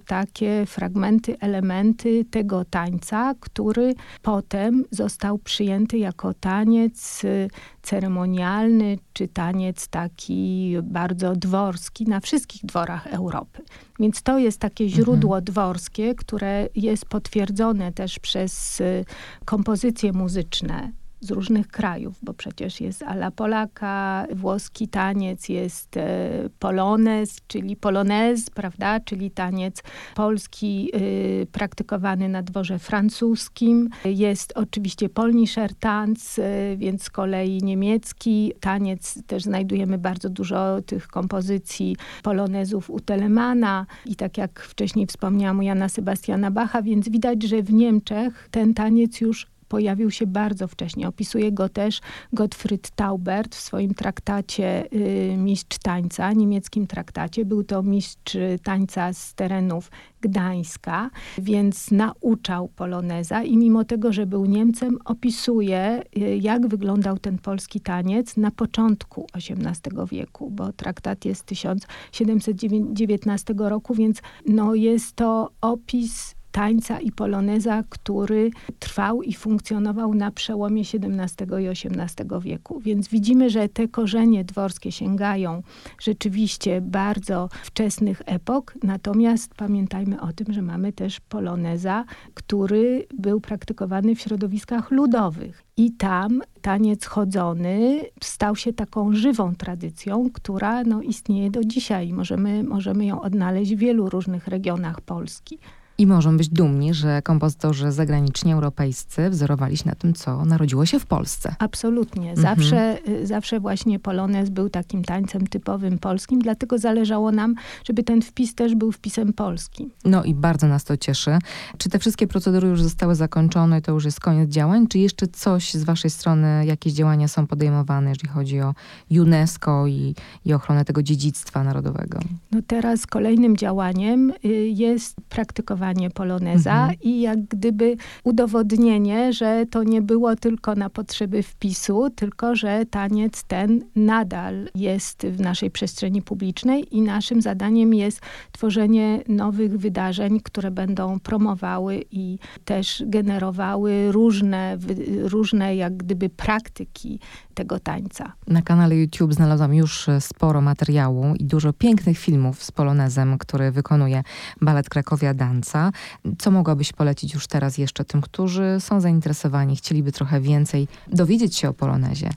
takie 0.06 0.66
fragmenty, 0.66 1.38
elementy 1.40 2.24
tego 2.24 2.64
tańca, 2.64 3.34
który 3.40 3.94
potem 4.22 4.84
został 4.90 5.38
przyjęty 5.38 5.98
jako 5.98 6.34
taniec 6.34 7.24
y, 7.24 7.48
ceremonialny, 7.82 8.98
czy 9.12 9.28
taniec 9.28 9.88
taki 9.88 10.74
bardzo 10.82 11.36
dworski 11.36 12.04
na 12.04 12.20
wszystkich 12.20 12.64
dworach 12.64 13.06
Europy. 13.06 13.62
Więc 14.00 14.22
to 14.22 14.38
jest 14.38 14.60
takie 14.60 14.84
mhm. 14.84 15.02
źródło 15.02 15.36
mhm. 15.36 15.44
dworskie, 15.44 16.14
które 16.14 16.68
jest 16.74 17.06
potwierdzone 17.06 17.92
też 17.92 18.18
przez 18.18 18.80
y, 18.80 19.04
kompozycje 19.44 20.12
muzyczne 20.12 20.92
z 21.24 21.30
różnych 21.30 21.68
krajów, 21.68 22.14
bo 22.22 22.34
przecież 22.34 22.80
jest 22.80 23.02
ala 23.02 23.30
Polaka, 23.30 24.26
włoski 24.34 24.88
taniec, 24.88 25.48
jest 25.48 25.96
e, 25.96 26.30
polonez, 26.58 27.36
czyli 27.46 27.76
polonez, 27.76 28.50
prawda, 28.50 29.00
czyli 29.00 29.30
taniec 29.30 29.82
polski 30.14 30.90
y, 30.96 31.46
praktykowany 31.52 32.28
na 32.28 32.42
dworze 32.42 32.78
francuskim. 32.78 33.90
Jest 34.04 34.52
oczywiście 34.56 35.08
polnischer 35.08 35.74
tanz, 35.74 36.38
y, 36.38 36.76
więc 36.78 37.02
z 37.02 37.10
kolei 37.10 37.62
niemiecki 37.62 38.52
taniec, 38.60 39.22
też 39.26 39.42
znajdujemy 39.42 39.98
bardzo 39.98 40.30
dużo 40.30 40.82
tych 40.86 41.08
kompozycji 41.08 41.96
polonezów 42.22 42.90
u 42.90 43.00
Telemana. 43.00 43.86
I 44.06 44.16
tak 44.16 44.38
jak 44.38 44.60
wcześniej 44.60 45.06
wspomniałam 45.06 45.58
u 45.58 45.62
Jana 45.62 45.88
Sebastiana 45.88 46.50
Bacha, 46.50 46.82
więc 46.82 47.08
widać, 47.08 47.42
że 47.42 47.62
w 47.62 47.72
Niemczech 47.72 48.48
ten 48.50 48.74
taniec 48.74 49.20
już 49.20 49.53
pojawił 49.68 50.10
się 50.10 50.26
bardzo 50.26 50.68
wcześnie. 50.68 51.08
Opisuje 51.08 51.52
go 51.52 51.68
też 51.68 52.00
Gottfried 52.32 52.90
Taubert 52.90 53.54
w 53.54 53.60
swoim 53.60 53.94
traktacie 53.94 54.84
y, 54.92 55.36
Mistrz 55.36 55.78
Tańca, 55.78 56.32
niemieckim 56.32 56.86
traktacie. 56.86 57.44
Był 57.44 57.64
to 57.64 57.82
mistrz 57.82 58.36
tańca 58.62 59.12
z 59.12 59.34
terenów 59.34 59.90
Gdańska, 60.20 61.10
więc 61.38 61.90
nauczał 61.90 62.68
poloneza 62.68 63.42
i 63.42 63.56
mimo 63.56 63.84
tego, 63.84 64.12
że 64.12 64.26
był 64.26 64.46
Niemcem, 64.46 64.98
opisuje, 65.04 66.02
y, 66.18 66.36
jak 66.36 66.66
wyglądał 66.66 67.18
ten 67.18 67.38
polski 67.38 67.80
taniec 67.80 68.36
na 68.36 68.50
początku 68.50 69.26
XVIII 69.34 70.06
wieku, 70.10 70.50
bo 70.50 70.72
traktat 70.72 71.24
jest 71.24 71.46
1719 71.46 73.54
roku, 73.58 73.94
więc 73.94 74.22
no 74.46 74.74
jest 74.74 75.16
to 75.16 75.50
opis 75.60 76.34
tańca 76.54 77.00
i 77.00 77.12
poloneza, 77.12 77.84
który 77.88 78.50
trwał 78.78 79.22
i 79.22 79.34
funkcjonował 79.34 80.14
na 80.14 80.30
przełomie 80.30 80.82
XVII 80.82 81.62
i 81.62 81.68
XVIII 81.68 82.40
wieku. 82.40 82.80
Więc 82.80 83.08
widzimy, 83.08 83.50
że 83.50 83.68
te 83.68 83.88
korzenie 83.88 84.44
dworskie 84.44 84.92
sięgają 84.92 85.62
rzeczywiście 86.00 86.80
bardzo 86.80 87.48
wczesnych 87.62 88.22
epok, 88.26 88.74
natomiast 88.82 89.54
pamiętajmy 89.54 90.20
o 90.20 90.32
tym, 90.32 90.52
że 90.52 90.62
mamy 90.62 90.92
też 90.92 91.20
poloneza, 91.20 92.04
który 92.34 93.06
był 93.14 93.40
praktykowany 93.40 94.14
w 94.14 94.20
środowiskach 94.20 94.90
ludowych. 94.90 95.62
I 95.76 95.92
tam 95.92 96.42
taniec 96.62 97.06
chodzony 97.06 98.00
stał 98.22 98.56
się 98.56 98.72
taką 98.72 99.12
żywą 99.12 99.54
tradycją, 99.54 100.30
która 100.32 100.84
no, 100.84 101.02
istnieje 101.02 101.50
do 101.50 101.64
dzisiaj. 101.64 102.12
Możemy, 102.12 102.62
możemy 102.62 103.06
ją 103.06 103.20
odnaleźć 103.20 103.74
w 103.74 103.78
wielu 103.78 104.10
różnych 104.10 104.48
regionach 104.48 105.00
Polski. 105.00 105.58
I 105.98 106.06
możemy 106.06 106.38
być 106.38 106.48
dumni, 106.48 106.94
że 106.94 107.22
kompozytorzy 107.22 107.92
zagraniczni, 107.92 108.52
europejscy 108.52 109.30
wzorowali 109.30 109.76
się 109.76 109.88
na 109.88 109.94
tym, 109.94 110.14
co 110.14 110.44
narodziło 110.44 110.86
się 110.86 110.98
w 110.98 111.06
Polsce. 111.06 111.54
Absolutnie. 111.58 112.30
Mhm. 112.30 112.56
Zawsze, 112.56 112.98
mhm. 112.98 113.26
zawsze 113.26 113.60
właśnie 113.60 113.98
polonez 113.98 114.50
był 114.50 114.70
takim 114.70 115.04
tańcem 115.04 115.46
typowym 115.46 115.98
polskim, 115.98 116.38
dlatego 116.38 116.78
zależało 116.78 117.32
nam, 117.32 117.54
żeby 117.84 118.02
ten 118.02 118.22
wpis 118.22 118.54
też 118.54 118.74
był 118.74 118.92
wpisem 118.92 119.32
polskim. 119.32 119.90
No 120.04 120.24
i 120.24 120.34
bardzo 120.34 120.68
nas 120.68 120.84
to 120.84 120.96
cieszy. 120.96 121.38
Czy 121.78 121.88
te 121.88 121.98
wszystkie 121.98 122.26
procedury 122.26 122.68
już 122.68 122.82
zostały 122.82 123.14
zakończone, 123.14 123.82
to 123.82 123.92
już 123.92 124.04
jest 124.04 124.20
koniec 124.20 124.50
działań, 124.50 124.86
czy 124.88 124.98
jeszcze 124.98 125.26
coś 125.26 125.74
z 125.74 125.84
waszej 125.84 126.10
strony, 126.10 126.66
jakieś 126.66 126.92
działania 126.92 127.28
są 127.28 127.46
podejmowane, 127.46 128.08
jeżeli 128.08 128.28
chodzi 128.28 128.60
o 128.60 128.74
UNESCO 129.10 129.86
i, 129.86 130.14
i 130.44 130.52
ochronę 130.52 130.84
tego 130.84 131.02
dziedzictwa 131.02 131.64
narodowego? 131.64 132.18
No 132.52 132.60
teraz 132.66 133.06
kolejnym 133.06 133.56
działaniem 133.56 134.32
y, 134.44 134.48
jest 134.68 135.16
praktykowanie 135.28 135.83
poloneza 136.14 136.74
mhm. 136.74 136.98
i 137.02 137.20
jak 137.20 137.40
gdyby 137.42 137.96
udowodnienie, 138.24 139.32
że 139.32 139.66
to 139.70 139.82
nie 139.82 140.02
było 140.02 140.36
tylko 140.36 140.74
na 140.74 140.90
potrzeby 140.90 141.42
wpisu, 141.42 142.10
tylko 142.10 142.56
że 142.56 142.86
taniec 142.90 143.44
ten 143.44 143.84
nadal 143.96 144.68
jest 144.74 145.26
w 145.26 145.40
naszej 145.40 145.70
przestrzeni 145.70 146.22
publicznej 146.22 146.96
i 146.96 147.00
naszym 147.00 147.42
zadaniem 147.42 147.94
jest 147.94 148.20
tworzenie 148.52 149.22
nowych 149.28 149.78
wydarzeń, 149.78 150.40
które 150.40 150.70
będą 150.70 151.20
promowały 151.20 152.04
i 152.10 152.38
też 152.64 153.02
generowały 153.06 154.12
różne, 154.12 154.78
różne 155.22 155.76
jak 155.76 155.96
gdyby 155.96 156.28
praktyki 156.28 157.20
tego 157.54 157.80
tańca. 157.80 158.32
Na 158.46 158.62
kanale 158.62 158.96
YouTube 158.96 159.34
znalazłam 159.34 159.74
już 159.74 160.06
sporo 160.20 160.60
materiału 160.60 161.34
i 161.38 161.44
dużo 161.44 161.72
pięknych 161.72 162.18
filmów 162.18 162.62
z 162.62 162.72
polonezem, 162.72 163.38
który 163.38 163.70
wykonuje 163.70 164.22
balet 164.60 164.88
Krakowia 164.88 165.34
Dance. 165.34 165.90
Co 166.38 166.50
mogłabyś 166.50 166.92
polecić 166.92 167.34
już 167.34 167.46
teraz 167.46 167.78
jeszcze 167.78 168.04
tym, 168.04 168.20
którzy 168.20 168.76
są 168.78 169.00
zainteresowani, 169.00 169.76
chcieliby 169.76 170.12
trochę 170.12 170.40
więcej 170.40 170.88
dowiedzieć 171.12 171.56
się 171.56 171.68
o 171.68 171.74
Polonezie? 171.74 172.30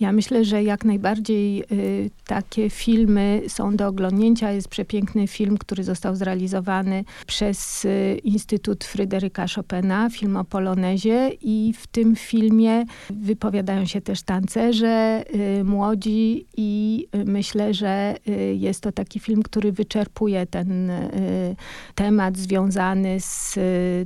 Ja 0.00 0.12
myślę, 0.12 0.44
że 0.44 0.62
jak 0.62 0.84
najbardziej 0.84 1.64
y, 1.72 2.10
takie 2.26 2.70
filmy 2.70 3.42
są 3.48 3.76
do 3.76 3.86
oglądnięcia. 3.86 4.50
Jest 4.50 4.68
przepiękny 4.68 5.26
film, 5.26 5.58
który 5.58 5.84
został 5.84 6.16
zrealizowany 6.16 7.04
przez 7.26 7.84
y, 7.84 8.20
Instytut 8.24 8.84
Fryderyka 8.84 9.46
Chopina, 9.54 10.10
film 10.10 10.36
o 10.36 10.44
Polonezie 10.44 11.30
i 11.40 11.74
w 11.78 11.86
tym 11.86 12.16
filmie 12.16 12.84
wypowiadają 13.10 13.86
się 13.86 14.00
też 14.00 14.22
tancerze 14.22 15.24
y, 15.34 15.64
młodzi 15.64 16.46
i 16.56 17.06
y, 17.14 17.24
myślę, 17.24 17.74
że 17.74 18.14
y, 18.28 18.54
jest 18.54 18.80
to 18.80 18.92
taki 18.92 19.20
film, 19.20 19.42
który 19.42 19.72
wyczerpuje 19.72 20.46
ten 20.46 20.90
y, 20.90 21.56
temat 21.94 22.36
związany 22.36 23.20
z, 23.20 23.58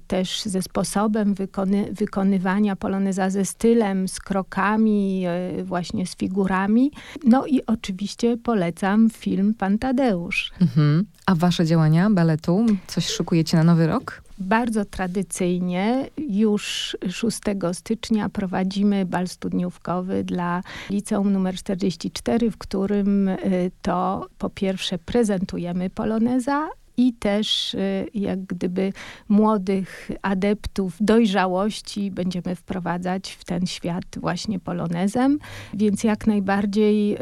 też 0.07 0.43
ze 0.43 0.63
sposobem 0.63 1.35
wykony, 1.35 1.89
wykonywania 1.93 2.77
poloneza, 2.77 3.31
ze 3.31 3.45
stylem, 3.45 4.09
z 4.09 4.21
krokami, 4.21 5.25
właśnie 5.65 5.86
właśnie 5.87 6.07
z 6.07 6.17
figurami. 6.17 6.91
No 7.25 7.47
i 7.47 7.67
oczywiście 7.67 8.37
polecam 8.37 9.11
film 9.11 9.55
Pan 9.55 9.79
Tadeusz. 9.79 10.53
Mhm. 10.61 11.05
A 11.27 11.35
wasze 11.35 11.67
działania 11.67 12.11
baletu? 12.11 12.67
Coś 12.87 13.07
szykujecie 13.07 13.57
na 13.57 13.65
nowy 13.65 13.87
rok? 13.87 14.23
Bardzo 14.39 14.85
tradycyjnie 14.85 16.11
już 16.29 16.97
6 17.11 17.39
stycznia 17.73 18.29
prowadzimy 18.29 19.07
bal 19.07 19.29
studniówkowy 19.29 20.25
dla 20.25 20.63
liceum 20.91 21.33
numer 21.33 21.55
44, 21.55 22.51
w 22.51 22.59
którym 22.59 23.29
y, 23.29 23.71
to 23.83 24.27
po 24.39 24.51
pierwsze 24.51 24.99
prezentujemy 24.99 25.91
poloneza, 25.91 26.69
i 26.97 27.13
też 27.13 27.75
y, 27.75 28.07
jak 28.15 28.45
gdyby 28.45 28.93
młodych 29.29 30.11
adeptów 30.23 30.97
dojrzałości 31.01 32.11
będziemy 32.11 32.55
wprowadzać 32.55 33.31
w 33.31 33.45
ten 33.45 33.67
świat 33.67 34.05
właśnie 34.17 34.61
polonezem. 34.61 35.39
Więc 35.75 36.05
jak 36.05 36.27
najbardziej 36.27 37.17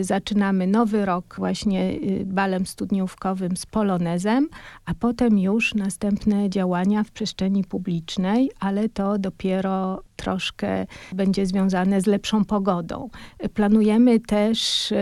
y, 0.00 0.04
zaczynamy 0.04 0.66
nowy 0.66 1.04
rok 1.04 1.34
właśnie 1.38 1.90
y, 1.92 2.24
balem 2.26 2.66
studniówkowym 2.66 3.56
z 3.56 3.66
polonezem, 3.66 4.48
a 4.84 4.94
potem 4.94 5.38
już 5.38 5.74
następne 5.74 6.50
działania 6.50 7.04
w 7.04 7.10
przestrzeni 7.10 7.64
publicznej, 7.64 8.50
ale 8.60 8.88
to 8.88 9.18
dopiero 9.18 10.02
troszkę 10.16 10.86
będzie 11.12 11.46
związane 11.46 12.00
z 12.00 12.06
lepszą 12.06 12.44
pogodą. 12.44 13.08
Planujemy 13.54 14.20
też 14.20 14.92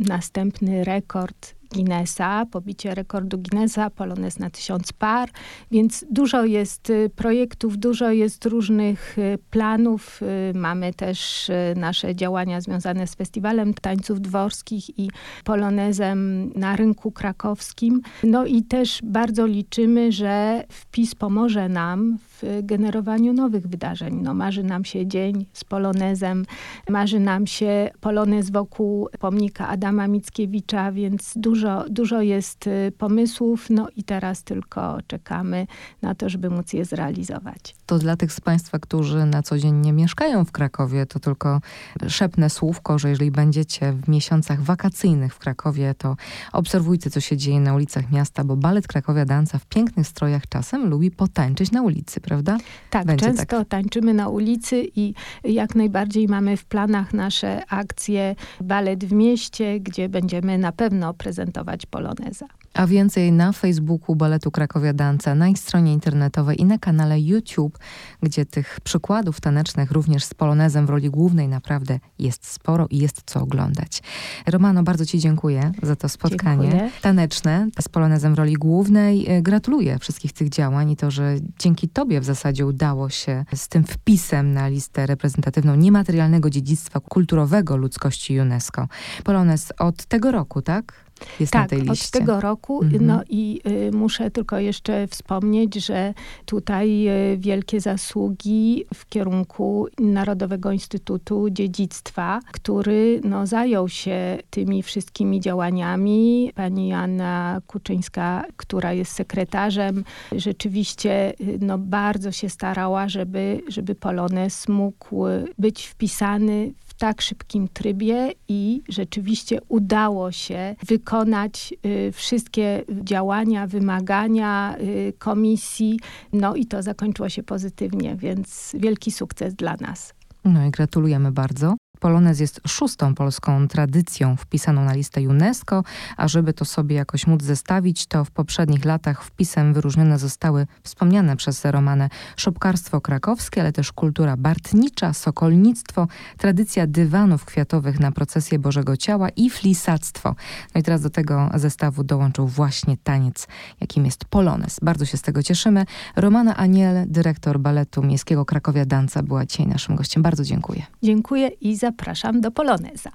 następny 0.00 0.84
rekord 0.84 1.55
Guinnessa, 1.74 2.46
pobicie 2.50 2.94
rekordu 2.94 3.38
Guinnessa, 3.38 3.90
Polones 3.90 4.38
na 4.38 4.50
tysiąc 4.50 4.92
par, 4.92 5.28
więc 5.70 6.04
dużo 6.10 6.44
jest 6.44 6.90
y, 6.90 7.10
projektów, 7.16 7.78
dużo 7.78 8.10
jest 8.10 8.46
różnych 8.46 9.18
y, 9.18 9.38
planów. 9.50 10.20
Y, 10.22 10.58
mamy 10.58 10.94
też 10.94 11.50
nasze 11.76 12.14
działania 12.14 12.60
związane 12.60 13.06
z 13.06 13.14
festiwalem 13.14 13.74
tańców 13.74 14.20
dworskich 14.20 14.98
i 14.98 15.10
polonezem 15.44 16.52
na 16.54 16.76
rynku 16.76 17.12
krakowskim. 17.12 18.02
No 18.22 18.46
i 18.46 18.62
też 18.62 19.00
bardzo 19.02 19.46
liczymy, 19.46 20.12
że 20.12 20.64
wpis 20.68 21.14
pomoże 21.14 21.68
nam 21.68 22.18
w 22.28 22.35
generowaniu 22.62 23.32
nowych 23.32 23.66
wydarzeń. 23.66 24.20
No, 24.22 24.34
marzy 24.34 24.62
nam 24.64 24.84
się 24.84 25.06
dzień 25.06 25.46
z 25.52 25.64
polonezem, 25.64 26.44
marzy 26.88 27.20
nam 27.20 27.46
się 27.46 27.90
polonez 28.00 28.50
wokół 28.50 29.08
pomnika 29.18 29.68
Adama 29.68 30.08
Mickiewicza, 30.08 30.92
więc 30.92 31.32
dużo, 31.36 31.84
dużo 31.90 32.22
jest 32.22 32.66
y, 32.66 32.92
pomysłów, 32.98 33.70
no 33.70 33.88
i 33.96 34.04
teraz 34.04 34.42
tylko 34.42 34.98
czekamy 35.06 35.66
na 36.02 36.14
to, 36.14 36.28
żeby 36.28 36.50
móc 36.50 36.72
je 36.72 36.84
zrealizować. 36.84 37.76
To 37.86 37.98
dla 37.98 38.16
tych 38.16 38.32
z 38.32 38.40
Państwa, 38.40 38.78
którzy 38.78 39.26
na 39.26 39.42
co 39.42 39.58
dzień 39.58 39.74
nie 39.74 39.92
mieszkają 39.92 40.44
w 40.44 40.52
Krakowie, 40.52 41.06
to 41.06 41.20
tylko 41.20 41.60
szepnę 42.08 42.50
słówko, 42.50 42.98
że 42.98 43.08
jeżeli 43.08 43.30
będziecie 43.30 43.92
w 43.92 44.08
miesiącach 44.08 44.62
wakacyjnych 44.62 45.34
w 45.34 45.38
Krakowie, 45.38 45.94
to 45.98 46.16
obserwujcie, 46.52 47.10
co 47.10 47.20
się 47.20 47.36
dzieje 47.36 47.60
na 47.60 47.74
ulicach 47.74 48.10
miasta, 48.10 48.44
bo 48.44 48.56
balet 48.56 48.86
Krakowia 48.86 49.24
Danca 49.24 49.58
w 49.58 49.66
pięknych 49.66 50.06
strojach 50.06 50.48
czasem 50.48 50.90
lubi 50.90 51.10
potańczyć 51.10 51.72
na 51.72 51.82
ulicy 51.82 52.20
prawda? 52.26 52.58
Tak, 52.90 53.06
Będzie 53.06 53.26
często 53.26 53.58
tak. 53.58 53.68
tańczymy 53.68 54.14
na 54.14 54.28
ulicy 54.28 54.86
i 54.96 55.14
jak 55.44 55.74
najbardziej 55.74 56.28
mamy 56.28 56.56
w 56.56 56.64
planach 56.64 57.14
nasze 57.14 57.66
akcje 57.68 58.34
Balet 58.60 59.04
w 59.04 59.12
mieście, 59.12 59.80
gdzie 59.80 60.08
będziemy 60.08 60.58
na 60.58 60.72
pewno 60.72 61.14
prezentować 61.14 61.86
poloneza. 61.86 62.46
A 62.76 62.86
więcej 62.86 63.32
na 63.32 63.52
Facebooku 63.52 64.16
Baletu 64.16 64.50
Krakowia 64.50 64.92
Danca, 64.92 65.34
na 65.34 65.48
ich 65.48 65.58
stronie 65.58 65.92
internetowej 65.92 66.60
i 66.60 66.64
na 66.64 66.78
kanale 66.78 67.20
YouTube, 67.20 67.78
gdzie 68.22 68.46
tych 68.46 68.80
przykładów 68.80 69.40
tanecznych 69.40 69.90
również 69.90 70.24
z 70.24 70.34
polonezem 70.34 70.86
w 70.86 70.90
roli 70.90 71.10
głównej 71.10 71.48
naprawdę 71.48 71.98
jest 72.18 72.46
sporo 72.46 72.86
i 72.90 72.98
jest 72.98 73.22
co 73.26 73.40
oglądać. 73.40 74.02
Romano, 74.46 74.82
bardzo 74.82 75.06
Ci 75.06 75.18
dziękuję 75.18 75.72
za 75.82 75.96
to 75.96 76.08
spotkanie 76.08 76.68
dziękuję. 76.68 76.90
taneczne 77.02 77.68
z 77.80 77.88
polonezem 77.88 78.34
w 78.34 78.38
roli 78.38 78.54
głównej. 78.54 79.26
E, 79.28 79.42
gratuluję 79.42 79.98
wszystkich 79.98 80.32
tych 80.32 80.48
działań 80.48 80.90
i 80.90 80.96
to, 80.96 81.10
że 81.10 81.36
dzięki 81.58 81.88
Tobie 81.88 82.20
w 82.20 82.24
zasadzie 82.24 82.66
udało 82.66 83.10
się 83.10 83.44
z 83.54 83.68
tym 83.68 83.84
wpisem 83.84 84.52
na 84.52 84.68
listę 84.68 85.06
reprezentatywną 85.06 85.74
niematerialnego 85.74 86.50
dziedzictwa 86.50 87.00
kulturowego 87.00 87.76
ludzkości 87.76 88.40
UNESCO. 88.40 88.88
Polonez 89.24 89.72
od 89.78 90.04
tego 90.04 90.30
roku, 90.30 90.62
tak? 90.62 91.05
Jest 91.40 91.52
tak, 91.52 91.62
na 91.62 91.68
tej 91.68 91.80
liście. 91.80 92.06
od 92.06 92.10
tego 92.10 92.40
roku. 92.40 92.82
Mhm. 92.82 93.06
No 93.06 93.20
i 93.28 93.60
y, 93.88 93.92
muszę 93.92 94.30
tylko 94.30 94.58
jeszcze 94.58 95.06
wspomnieć, 95.06 95.74
że 95.74 96.14
tutaj 96.44 97.08
y, 97.08 97.36
wielkie 97.38 97.80
zasługi 97.80 98.84
w 98.94 99.08
kierunku 99.08 99.86
Narodowego 99.98 100.72
Instytutu 100.72 101.50
Dziedzictwa, 101.50 102.40
który 102.52 103.20
no, 103.24 103.46
zajął 103.46 103.88
się 103.88 104.38
tymi 104.50 104.82
wszystkimi 104.82 105.40
działaniami. 105.40 106.52
Pani 106.54 106.92
Anna 106.92 107.60
Kuczyńska, 107.66 108.44
która 108.56 108.92
jest 108.92 109.12
sekretarzem, 109.12 110.04
rzeczywiście 110.32 111.34
y, 111.40 111.58
no, 111.60 111.78
bardzo 111.78 112.32
się 112.32 112.48
starała, 112.48 113.08
żeby, 113.08 113.60
żeby 113.68 113.94
Polones 113.94 114.68
mógł 114.68 115.24
być 115.58 115.86
wpisany 115.86 116.72
w 116.85 116.85
tak 116.98 117.22
szybkim 117.22 117.68
trybie 117.68 118.32
i 118.48 118.82
rzeczywiście 118.88 119.58
udało 119.68 120.32
się 120.32 120.76
wykonać 120.86 121.74
y, 121.86 122.12
wszystkie 122.12 122.84
działania, 122.88 123.66
wymagania 123.66 124.76
y, 124.80 125.12
komisji. 125.18 126.00
No 126.32 126.54
i 126.54 126.66
to 126.66 126.82
zakończyło 126.82 127.28
się 127.28 127.42
pozytywnie, 127.42 128.16
więc 128.16 128.72
wielki 128.78 129.10
sukces 129.10 129.54
dla 129.54 129.76
nas. 129.80 130.14
No 130.44 130.66
i 130.66 130.70
gratulujemy 130.70 131.32
bardzo. 131.32 131.76
Polonez 131.96 132.40
jest 132.40 132.60
szóstą 132.66 133.14
polską 133.14 133.68
tradycją 133.68 134.36
wpisaną 134.36 134.84
na 134.84 134.94
listę 134.94 135.20
UNESCO, 135.20 135.84
a 136.16 136.28
żeby 136.28 136.52
to 136.52 136.64
sobie 136.64 136.96
jakoś 136.96 137.26
móc 137.26 137.42
zestawić, 137.42 138.06
to 138.06 138.24
w 138.24 138.30
poprzednich 138.30 138.84
latach 138.84 139.24
wpisem 139.24 139.74
wyróżnione 139.74 140.18
zostały 140.18 140.66
wspomniane 140.82 141.36
przez 141.36 141.64
Romanę 141.64 142.08
szopkarstwo 142.36 143.00
krakowskie, 143.00 143.60
ale 143.60 143.72
też 143.72 143.92
kultura 143.92 144.36
bartnicza, 144.36 145.12
sokolnictwo, 145.12 146.08
tradycja 146.38 146.86
dywanów 146.86 147.44
kwiatowych 147.44 148.00
na 148.00 148.12
procesję 148.12 148.58
Bożego 148.58 148.96
Ciała 148.96 149.28
i 149.28 149.50
flisactwo. 149.50 150.34
No 150.74 150.80
i 150.80 150.82
teraz 150.82 151.00
do 151.00 151.10
tego 151.10 151.50
zestawu 151.54 152.04
dołączył 152.04 152.46
właśnie 152.46 152.96
taniec, 152.96 153.48
jakim 153.80 154.04
jest 154.04 154.24
polonez. 154.24 154.78
Bardzo 154.82 155.04
się 155.04 155.16
z 155.16 155.22
tego 155.22 155.42
cieszymy. 155.42 155.84
Romana 156.16 156.56
Aniel, 156.56 157.04
dyrektor 157.06 157.60
baletu 157.60 158.02
miejskiego 158.02 158.44
Krakowia 158.44 158.84
Danca, 158.84 159.22
była 159.22 159.46
dzisiaj 159.46 159.66
naszym 159.66 159.96
gościem. 159.96 160.22
Bardzo 160.22 160.44
dziękuję. 160.44 160.82
Dziękuję 161.02 161.48
i 161.48 161.76
zapraszam 161.96 162.40
do 162.40 162.50
Poloneza. 162.50 163.10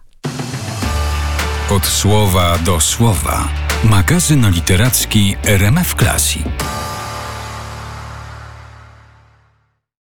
Od 1.69 1.85
słowa 1.85 2.57
do 2.65 2.79
słowa. 2.79 3.47
Magazyn 3.83 4.51
literacki 4.51 5.35
RMF 5.43 5.95
Classic. 5.95 6.43